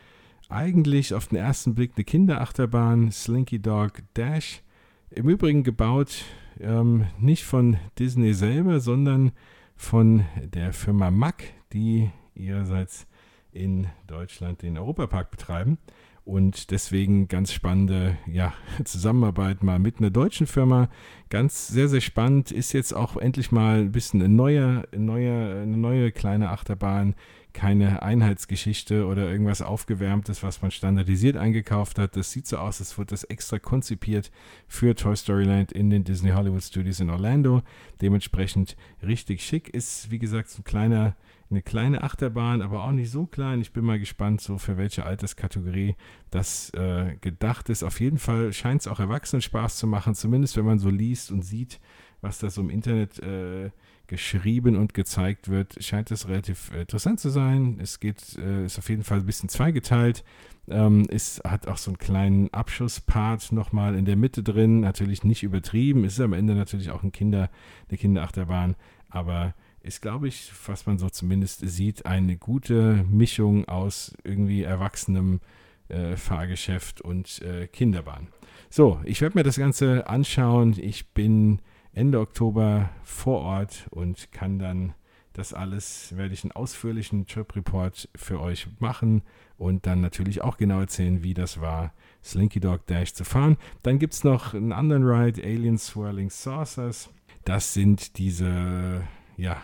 [0.49, 4.63] eigentlich auf den ersten Blick eine Kinderachterbahn, Slinky Dog Dash.
[5.11, 6.25] Im Übrigen gebaut
[6.61, 9.33] ähm, nicht von Disney selber, sondern
[9.77, 13.07] von der Firma Mack, die ihrerseits
[13.53, 15.79] in Deutschland den Europapark betreiben.
[16.25, 18.55] Und deswegen ganz spannende ja,
[18.85, 20.89] Zusammenarbeit mal mit einer deutschen Firma.
[21.31, 22.53] Ganz sehr, sehr spannend.
[22.53, 27.17] Ist jetzt auch endlich mal ein bisschen eine neue, neue, eine neue kleine Achterbahn.
[27.53, 32.17] Keine Einheitsgeschichte oder irgendwas Aufgewärmtes, was man standardisiert eingekauft hat.
[32.17, 34.31] Das sieht so aus, als wird das extra konzipiert
[34.69, 37.63] für Toy Story Land in den Disney Hollywood Studios in Orlando.
[38.01, 39.69] Dementsprechend richtig schick.
[39.69, 41.15] Ist, wie gesagt, so ein kleiner
[41.53, 43.61] eine kleine Achterbahn, aber auch nicht so klein.
[43.61, 45.95] Ich bin mal gespannt, so für welche Alterskategorie
[46.31, 47.83] das äh, gedacht ist.
[47.85, 51.31] Auf jeden Fall scheint es auch Erwachsenen Spaß zu machen, zumindest wenn man so liest
[51.31, 51.81] und sieht,
[52.21, 53.71] was da so im Internet äh,
[54.07, 57.79] geschrieben und gezeigt wird, scheint es relativ äh, interessant zu sein.
[57.81, 60.25] Es geht, äh, ist auf jeden Fall ein bisschen zweigeteilt.
[60.69, 65.43] Ähm, es hat auch so einen kleinen Abschusspart nochmal in der Mitte drin, natürlich nicht
[65.43, 66.05] übertrieben.
[66.05, 67.51] Es ist am Ende natürlich auch ein Kinder,
[67.89, 68.77] eine Kinderachterbahn,
[69.09, 75.41] aber ist, glaube ich, was man so zumindest sieht, eine gute Mischung aus irgendwie erwachsenem
[75.89, 78.29] äh, Fahrgeschäft und äh, Kinderbahn.
[78.71, 80.77] So, ich werde mir das Ganze anschauen.
[80.79, 81.61] Ich bin
[81.93, 84.95] Ende Oktober vor Ort und kann dann
[85.33, 89.23] das alles, werde ich einen ausführlichen Trip Report für euch machen
[89.57, 91.93] und dann natürlich auch genau erzählen, wie das war,
[92.23, 93.57] Slinky Dog Dash zu fahren.
[93.83, 97.11] Dann gibt es noch einen anderen Ride, Alien Swirling Saucers.
[97.45, 99.03] Das sind diese,
[99.37, 99.63] ja,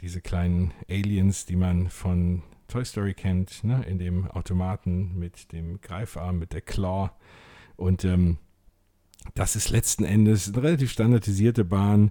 [0.00, 3.84] diese kleinen Aliens, die man von Toy Story kennt, ne?
[3.86, 7.10] in dem Automaten mit dem Greifarm, mit der Claw.
[7.76, 8.38] Und ähm,
[9.34, 12.10] das ist letzten Endes eine relativ standardisierte Bahn.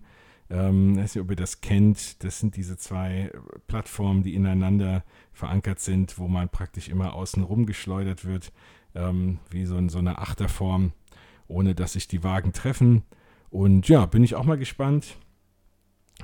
[0.49, 2.23] Ähm, ich weiß nicht, ob ihr das kennt.
[2.23, 3.31] Das sind diese zwei
[3.67, 8.51] Plattformen, die ineinander verankert sind, wo man praktisch immer außen rum geschleudert wird,
[8.93, 10.93] ähm, wie so in so einer Achterform,
[11.47, 13.03] ohne dass sich die Wagen treffen.
[13.49, 15.17] Und ja, bin ich auch mal gespannt,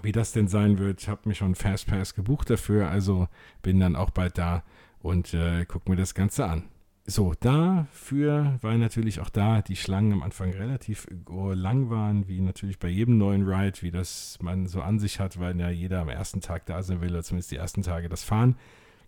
[0.01, 1.01] wie das denn sein wird.
[1.01, 3.27] Ich habe mir schon Fastpass gebucht dafür, also
[3.61, 4.63] bin dann auch bald da
[4.99, 6.63] und äh, gucke mir das Ganze an.
[7.05, 12.77] So, dafür, weil natürlich auch da die Schlangen am Anfang relativ lang waren, wie natürlich
[12.77, 16.09] bei jedem neuen Ride, wie das man so an sich hat, weil ja jeder am
[16.09, 18.55] ersten Tag da sein will, oder zumindest die ersten Tage das fahren,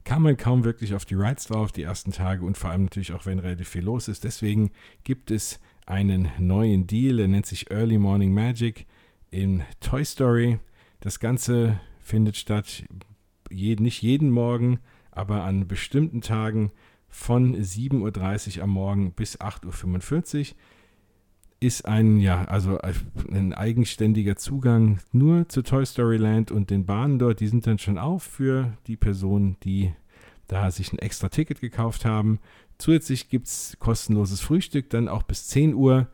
[0.04, 3.14] kam man kaum wirklich auf die Rides drauf, die ersten Tage und vor allem natürlich
[3.14, 4.24] auch, wenn relativ viel los ist.
[4.24, 4.72] Deswegen
[5.04, 8.88] gibt es einen neuen Deal, der nennt sich Early Morning Magic
[9.30, 10.60] in Toy Story.
[11.04, 12.86] Das Ganze findet statt
[13.52, 14.80] je, nicht jeden Morgen,
[15.12, 16.72] aber an bestimmten Tagen
[17.10, 20.58] von 7.30 Uhr am Morgen bis 8.45 Uhr
[21.60, 22.80] ist ein, ja, also
[23.34, 27.80] ein eigenständiger Zugang nur zu Toy Story Land und den Bahnen dort, die sind dann
[27.80, 29.92] schon auf für die Personen, die
[30.48, 32.40] da sich ein extra Ticket gekauft haben.
[32.78, 36.08] Zusätzlich gibt es kostenloses Frühstück, dann auch bis 10 Uhr.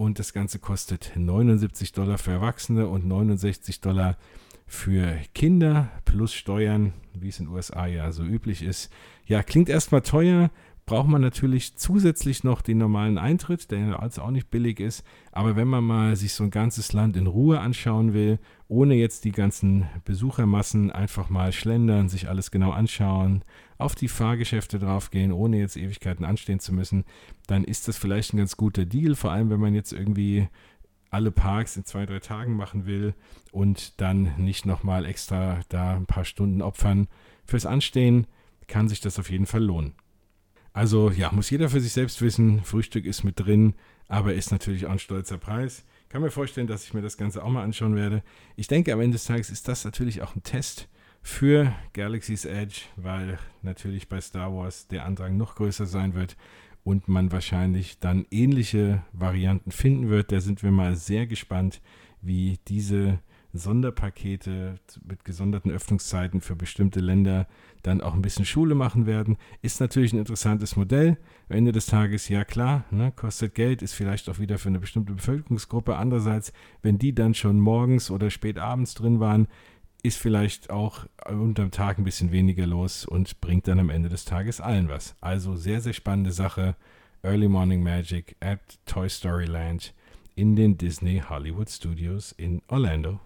[0.00, 4.16] Und das Ganze kostet 79 Dollar für Erwachsene und 69 Dollar
[4.66, 8.90] für Kinder plus Steuern, wie es in den USA ja so üblich ist.
[9.26, 10.50] Ja, klingt erstmal teuer,
[10.86, 15.04] braucht man natürlich zusätzlich noch den normalen Eintritt, der also auch nicht billig ist.
[15.32, 18.38] Aber wenn man mal sich so ein ganzes Land in Ruhe anschauen will,
[18.70, 23.44] ohne jetzt die ganzen Besuchermassen einfach mal schlendern, sich alles genau anschauen,
[23.78, 27.04] auf die Fahrgeschäfte draufgehen, ohne jetzt Ewigkeiten anstehen zu müssen,
[27.48, 29.16] dann ist das vielleicht ein ganz guter Deal.
[29.16, 30.48] Vor allem, wenn man jetzt irgendwie
[31.10, 33.14] alle Parks in zwei, drei Tagen machen will
[33.50, 37.08] und dann nicht nochmal extra da ein paar Stunden opfern
[37.44, 38.28] fürs Anstehen,
[38.68, 39.94] kann sich das auf jeden Fall lohnen.
[40.72, 43.74] Also ja, muss jeder für sich selbst wissen, Frühstück ist mit drin,
[44.06, 45.84] aber ist natürlich auch ein stolzer Preis.
[46.10, 48.24] Kann mir vorstellen, dass ich mir das Ganze auch mal anschauen werde.
[48.56, 50.88] Ich denke, am Ende des Tages ist das natürlich auch ein Test
[51.22, 56.36] für Galaxy's Edge, weil natürlich bei Star Wars der Andrang noch größer sein wird
[56.82, 60.32] und man wahrscheinlich dann ähnliche Varianten finden wird.
[60.32, 61.80] Da sind wir mal sehr gespannt,
[62.20, 63.20] wie diese
[63.52, 67.46] Sonderpakete mit gesonderten Öffnungszeiten für bestimmte Länder
[67.82, 69.36] dann auch ein bisschen Schule machen werden.
[69.62, 71.16] Ist natürlich ein interessantes Modell.
[71.48, 74.80] Am Ende des Tages, ja klar, ne, kostet Geld, ist vielleicht auch wieder für eine
[74.80, 75.96] bestimmte Bevölkerungsgruppe.
[75.96, 79.48] Andererseits, wenn die dann schon morgens oder spät abends drin waren,
[80.02, 84.24] ist vielleicht auch unterm Tag ein bisschen weniger los und bringt dann am Ende des
[84.24, 85.16] Tages allen was.
[85.20, 86.76] Also sehr, sehr spannende Sache.
[87.22, 89.92] Early Morning Magic at Toy Story Land
[90.36, 93.20] in den Disney Hollywood Studios in Orlando.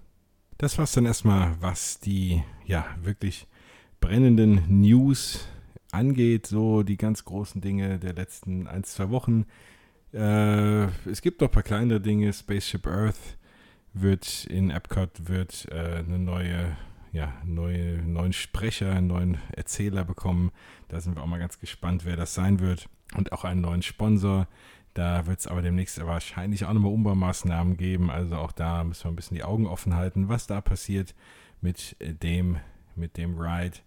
[0.58, 3.46] Das war es dann erstmal, was die ja wirklich
[4.00, 5.46] brennenden News
[5.90, 9.46] angeht, so die ganz großen Dinge der letzten ein, zwei Wochen.
[10.12, 12.32] Äh, es gibt noch ein paar kleinere Dinge.
[12.32, 13.38] Spaceship Earth
[13.94, 16.76] wird in Epcot wird äh, eine neue,
[17.12, 20.52] ja, neue, neuen Sprecher, einen neuen Erzähler bekommen.
[20.88, 22.88] Da sind wir auch mal ganz gespannt, wer das sein wird.
[23.16, 24.48] Und auch einen neuen Sponsor.
[24.94, 28.10] Da wird es aber demnächst wahrscheinlich auch nochmal Umbaumaßnahmen geben.
[28.10, 31.14] Also auch da müssen wir ein bisschen die Augen offen halten, was da passiert
[31.60, 32.58] mit dem,
[32.94, 33.78] mit dem Ride.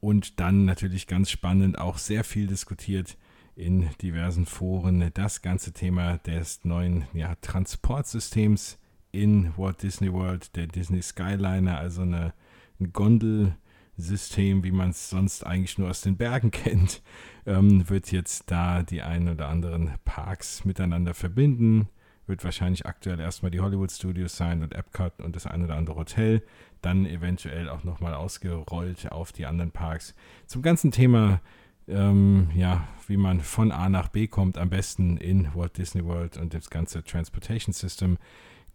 [0.00, 3.16] Und dann natürlich ganz spannend, auch sehr viel diskutiert
[3.54, 8.78] in diversen Foren, das ganze Thema des neuen ja, Transportsystems
[9.10, 12.32] in Walt Disney World, der Disney Skyliner, also eine,
[12.80, 12.92] ein
[13.96, 17.02] Gondelsystem, wie man es sonst eigentlich nur aus den Bergen kennt,
[17.46, 21.88] ähm, wird jetzt da die ein oder anderen Parks miteinander verbinden.
[22.26, 25.96] Wird wahrscheinlich aktuell erstmal die Hollywood Studios sein und Epcot und das ein oder andere
[25.96, 26.42] Hotel.
[26.80, 30.14] Dann eventuell auch nochmal ausgerollt auf die anderen Parks.
[30.46, 31.40] Zum ganzen Thema,
[31.88, 36.36] ähm, ja, wie man von A nach B kommt, am besten in Walt Disney World
[36.36, 38.18] und das ganze Transportation System,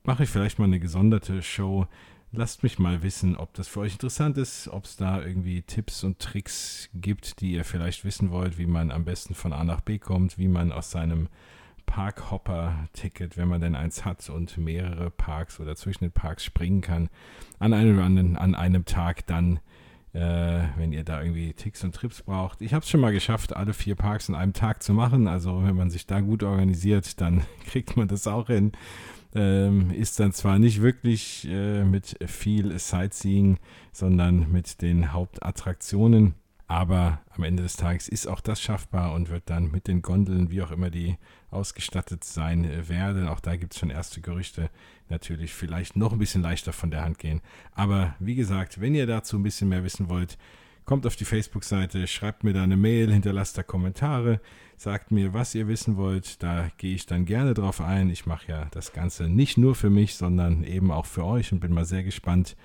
[0.03, 1.87] mache ich vielleicht mal eine gesonderte Show
[2.31, 6.03] Lasst mich mal wissen, ob das für euch interessant ist, ob es da irgendwie Tipps
[6.03, 9.81] und Tricks gibt, die ihr vielleicht wissen wollt, wie man am besten von A nach
[9.81, 11.29] B kommt, wie man aus seinem
[11.85, 17.09] Parkhopper-Ticket, wenn man denn eins hat und mehrere Parks oder zwischen den Parks springen kann,
[17.59, 19.61] an einem, an, an einem Tag dann
[20.17, 22.61] äh, wenn ihr da irgendwie Ticks und Trips braucht.
[22.61, 25.27] Ich habe es schon mal geschafft, alle vier Parks in einem Tag zu machen.
[25.27, 28.71] Also wenn man sich da gut organisiert, dann kriegt man das auch hin.
[29.37, 33.59] Ähm, ist dann zwar nicht wirklich äh, mit viel Sightseeing,
[33.91, 36.33] sondern mit den Hauptattraktionen.
[36.65, 40.49] Aber am Ende des Tages ist auch das schaffbar und wird dann mit den Gondeln,
[40.49, 41.17] wie auch immer die
[41.51, 43.27] ausgestattet sein werden.
[43.27, 44.71] Auch da gibt es schon erste Gerüchte.
[45.07, 47.41] Natürlich vielleicht noch ein bisschen leichter von der Hand gehen.
[47.73, 50.39] Aber wie gesagt, wenn ihr dazu ein bisschen mehr wissen wollt,
[50.87, 54.39] kommt auf die Facebook-Seite, schreibt mir da eine Mail, hinterlasst da Kommentare,
[54.77, 56.41] sagt mir, was ihr wissen wollt.
[56.41, 58.09] Da gehe ich dann gerne drauf ein.
[58.09, 61.59] Ich mache ja das Ganze nicht nur für mich, sondern eben auch für euch und
[61.59, 62.55] bin mal sehr gespannt,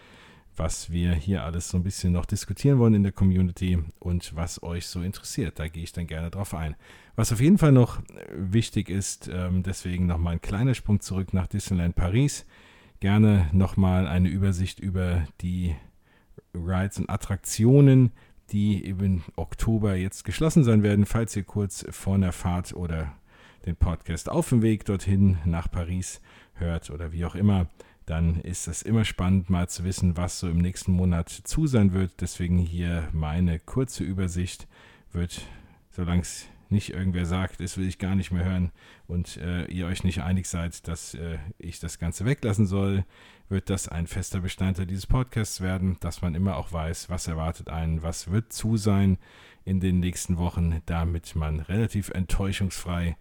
[0.57, 4.63] was wir hier alles so ein bisschen noch diskutieren wollen in der Community und was
[4.63, 5.59] euch so interessiert.
[5.59, 6.77] Da gehe ich dann gerne drauf ein.
[7.17, 8.01] Was auf jeden Fall noch
[8.37, 12.47] wichtig ist, ähm, deswegen nochmal ein kleiner Sprung zurück nach Disneyland Paris.
[13.01, 15.75] Gerne nochmal eine Übersicht über die
[16.55, 18.13] Rides und Attraktionen,
[18.51, 23.13] die im Oktober jetzt geschlossen sein werden, falls ihr kurz vor einer Fahrt oder
[23.67, 26.21] den Podcast auf dem Weg dorthin nach Paris
[26.55, 27.69] hört oder wie auch immer
[28.07, 31.93] dann ist es immer spannend, mal zu wissen, was so im nächsten Monat zu sein
[31.93, 32.21] wird.
[32.21, 34.67] Deswegen hier meine kurze Übersicht
[35.13, 35.43] wird,
[35.91, 38.73] solange es nicht irgendwer sagt, das will ich gar nicht mehr hören
[39.07, 43.05] und äh, ihr euch nicht einig seid, dass äh, ich das Ganze weglassen soll,
[43.49, 47.69] wird das ein fester Bestandteil dieses Podcasts werden, dass man immer auch weiß, was erwartet
[47.69, 49.19] einen, was wird zu sein
[49.65, 53.17] in den nächsten Wochen, damit man relativ enttäuschungsfrei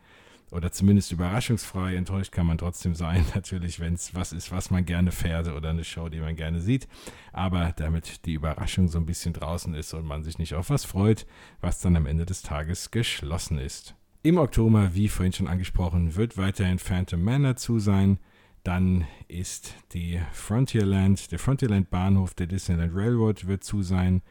[0.51, 1.95] oder zumindest überraschungsfrei.
[1.95, 5.69] Enttäuscht kann man trotzdem sein, natürlich, wenn es was ist, was man gerne fährt oder
[5.69, 6.87] eine Show, die man gerne sieht.
[7.33, 10.85] Aber damit die Überraschung so ein bisschen draußen ist und man sich nicht auf was
[10.85, 11.25] freut,
[11.61, 13.95] was dann am Ende des Tages geschlossen ist.
[14.23, 18.19] Im Oktober, wie vorhin schon angesprochen, wird weiterhin Phantom Manor zu sein.
[18.63, 24.21] Dann ist die Frontierland, der Frontierland Bahnhof der Disneyland Railroad wird zu sein.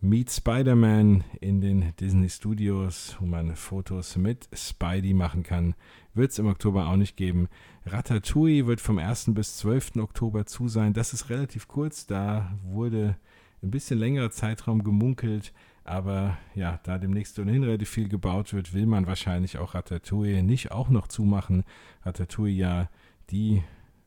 [0.00, 5.74] Meet Spider-Man in den Disney Studios, wo man Fotos mit Spidey machen kann,
[6.12, 7.48] wird es im Oktober auch nicht geben.
[7.86, 9.30] Ratatouille wird vom 1.
[9.32, 9.96] bis 12.
[9.96, 10.92] Oktober zu sein.
[10.92, 13.16] Das ist relativ kurz, da wurde
[13.62, 18.86] ein bisschen längerer Zeitraum gemunkelt, aber ja, da demnächst ohnehin relativ viel gebaut wird, will
[18.86, 21.64] man wahrscheinlich auch Ratatouille nicht auch noch zumachen.
[22.02, 22.90] Ratatouille ja
[23.30, 23.62] die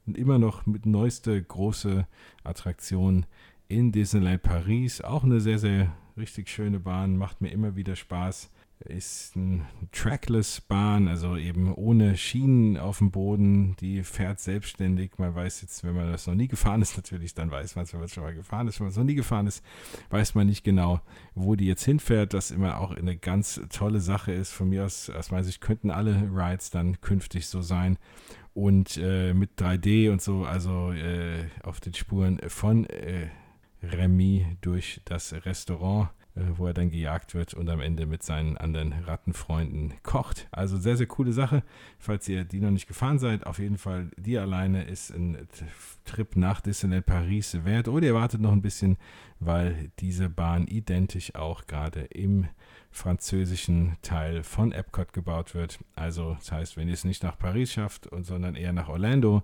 [0.05, 2.05] immer noch mit neueste große
[2.43, 3.25] Attraktion
[3.69, 4.99] in Disneyland Paris.
[4.99, 8.51] Auch eine sehr, sehr richtig schöne Bahn, macht mir immer wieder Spaß.
[8.85, 13.75] Ist eine Trackless-Bahn, also eben ohne Schienen auf dem Boden.
[13.81, 15.17] Die fährt selbstständig.
[15.17, 17.93] Man weiß jetzt, wenn man das noch nie gefahren ist, natürlich, dann weiß man es,
[17.93, 18.79] wenn man schon mal gefahren ist.
[18.79, 19.63] Wenn man es noch nie gefahren ist,
[20.09, 21.01] weiß man nicht genau,
[21.35, 22.33] wo die jetzt hinfährt.
[22.33, 24.51] Das immer auch eine ganz tolle Sache ist.
[24.51, 27.97] Von mir aus, aus meiner Sicht, könnten alle Rides dann künftig so sein
[28.53, 33.27] und äh, mit 3D und so, also äh, auf den Spuren von äh,
[33.83, 38.57] Remy durch das Restaurant, äh, wo er dann gejagt wird und am Ende mit seinen
[38.57, 40.47] anderen Rattenfreunden kocht.
[40.51, 41.63] Also sehr, sehr coole Sache.
[41.97, 45.47] Falls ihr die noch nicht gefahren seid, auf jeden Fall die alleine ist ein
[46.05, 47.87] Trip nach Disneyland Paris wert.
[47.87, 48.97] Oder ihr wartet noch ein bisschen,
[49.39, 52.47] weil diese Bahn identisch auch gerade im
[52.91, 55.79] französischen Teil von Epcot gebaut wird.
[55.95, 59.43] Also das heißt, wenn ihr es nicht nach Paris schafft, sondern eher nach Orlando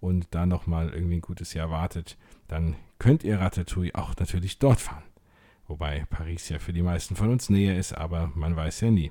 [0.00, 2.16] und da nochmal irgendwie ein gutes Jahr wartet,
[2.48, 5.02] dann könnt ihr Ratatouille auch natürlich dort fahren.
[5.68, 9.10] Wobei Paris ja für die meisten von uns näher ist, aber man weiß ja nie.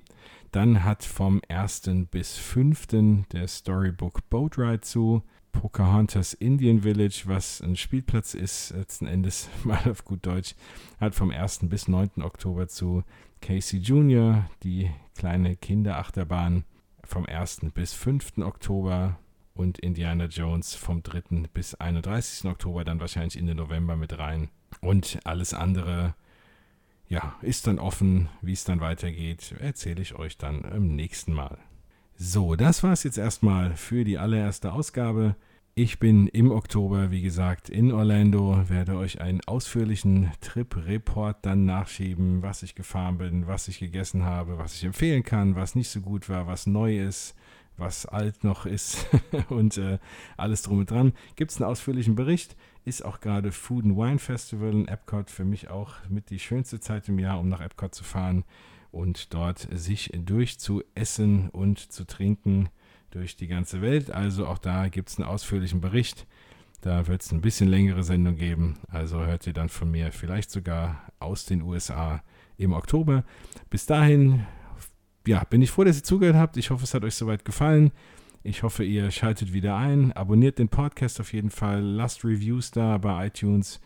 [0.51, 1.89] Dann hat vom 1.
[2.09, 3.25] bis 5.
[3.31, 5.23] der Storybook Boat Ride zu.
[5.51, 10.55] Pocahontas Indian Village, was ein Spielplatz ist, letzten Endes mal auf gut Deutsch,
[10.99, 11.59] hat vom 1.
[11.63, 12.21] bis 9.
[12.21, 13.03] Oktober zu.
[13.41, 16.63] Casey Jr., die kleine Kinderachterbahn,
[17.03, 17.67] vom 1.
[17.73, 18.39] bis 5.
[18.39, 19.17] Oktober
[19.55, 21.47] und Indiana Jones vom 3.
[21.53, 22.49] bis 31.
[22.49, 24.49] Oktober dann wahrscheinlich in den November mit rein.
[24.81, 26.13] Und alles andere,
[27.07, 31.57] ja, ist dann offen, wie es dann weitergeht, erzähle ich euch dann im nächsten Mal.
[32.17, 35.35] So, das war es jetzt erstmal für die allererste Ausgabe.
[35.73, 42.41] Ich bin im Oktober, wie gesagt, in Orlando, werde euch einen ausführlichen Trip-Report dann nachschieben,
[42.41, 45.99] was ich gefahren bin, was ich gegessen habe, was ich empfehlen kann, was nicht so
[45.99, 47.35] gut war, was neu ist,
[47.77, 49.07] was alt noch ist
[49.49, 49.99] und äh,
[50.37, 51.13] alles drum und dran.
[51.35, 52.55] Gibt es einen ausführlichen Bericht.
[52.85, 56.79] Ist auch gerade Food and Wine Festival in Epcot für mich auch mit die schönste
[56.79, 58.43] Zeit im Jahr, um nach Epcot zu fahren
[58.91, 62.69] und dort sich durchzuessen und zu trinken
[63.11, 64.11] durch die ganze Welt.
[64.11, 66.27] Also auch da gibt es einen ausführlichen Bericht.
[66.81, 68.77] Da wird es ein bisschen längere Sendung geben.
[68.89, 72.21] Also hört ihr dann von mir vielleicht sogar aus den USA
[72.57, 73.23] im Oktober.
[73.69, 74.45] Bis dahin
[75.27, 76.57] ja, bin ich froh, dass ihr zugehört habt.
[76.57, 77.91] Ich hoffe, es hat euch soweit gefallen.
[78.43, 80.13] Ich hoffe, ihr schaltet wieder ein.
[80.13, 81.81] Abonniert den Podcast auf jeden Fall.
[81.81, 83.81] Lasst Reviews da bei iTunes.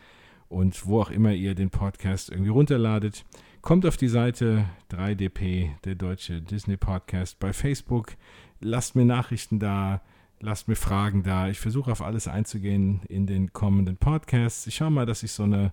[0.49, 3.23] und wo auch immer ihr den Podcast irgendwie runterladet.
[3.61, 8.15] Kommt auf die Seite 3DP, der deutsche Disney Podcast, bei Facebook.
[8.59, 10.01] Lasst mir Nachrichten da,
[10.39, 11.49] lasst mir Fragen da.
[11.49, 14.65] Ich versuche auf alles einzugehen in den kommenden Podcasts.
[14.65, 15.71] Ich schaue mal, dass ich so eine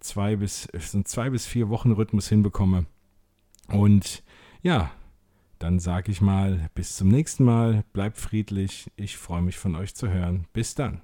[0.00, 2.86] zwei bis, so einen zwei bis vier Wochen Rhythmus hinbekomme.
[3.68, 4.22] Und
[4.62, 4.90] ja,
[5.58, 7.84] dann sage ich mal, bis zum nächsten Mal.
[7.92, 8.90] Bleibt friedlich.
[8.96, 10.46] Ich freue mich von euch zu hören.
[10.52, 11.00] Bis dann.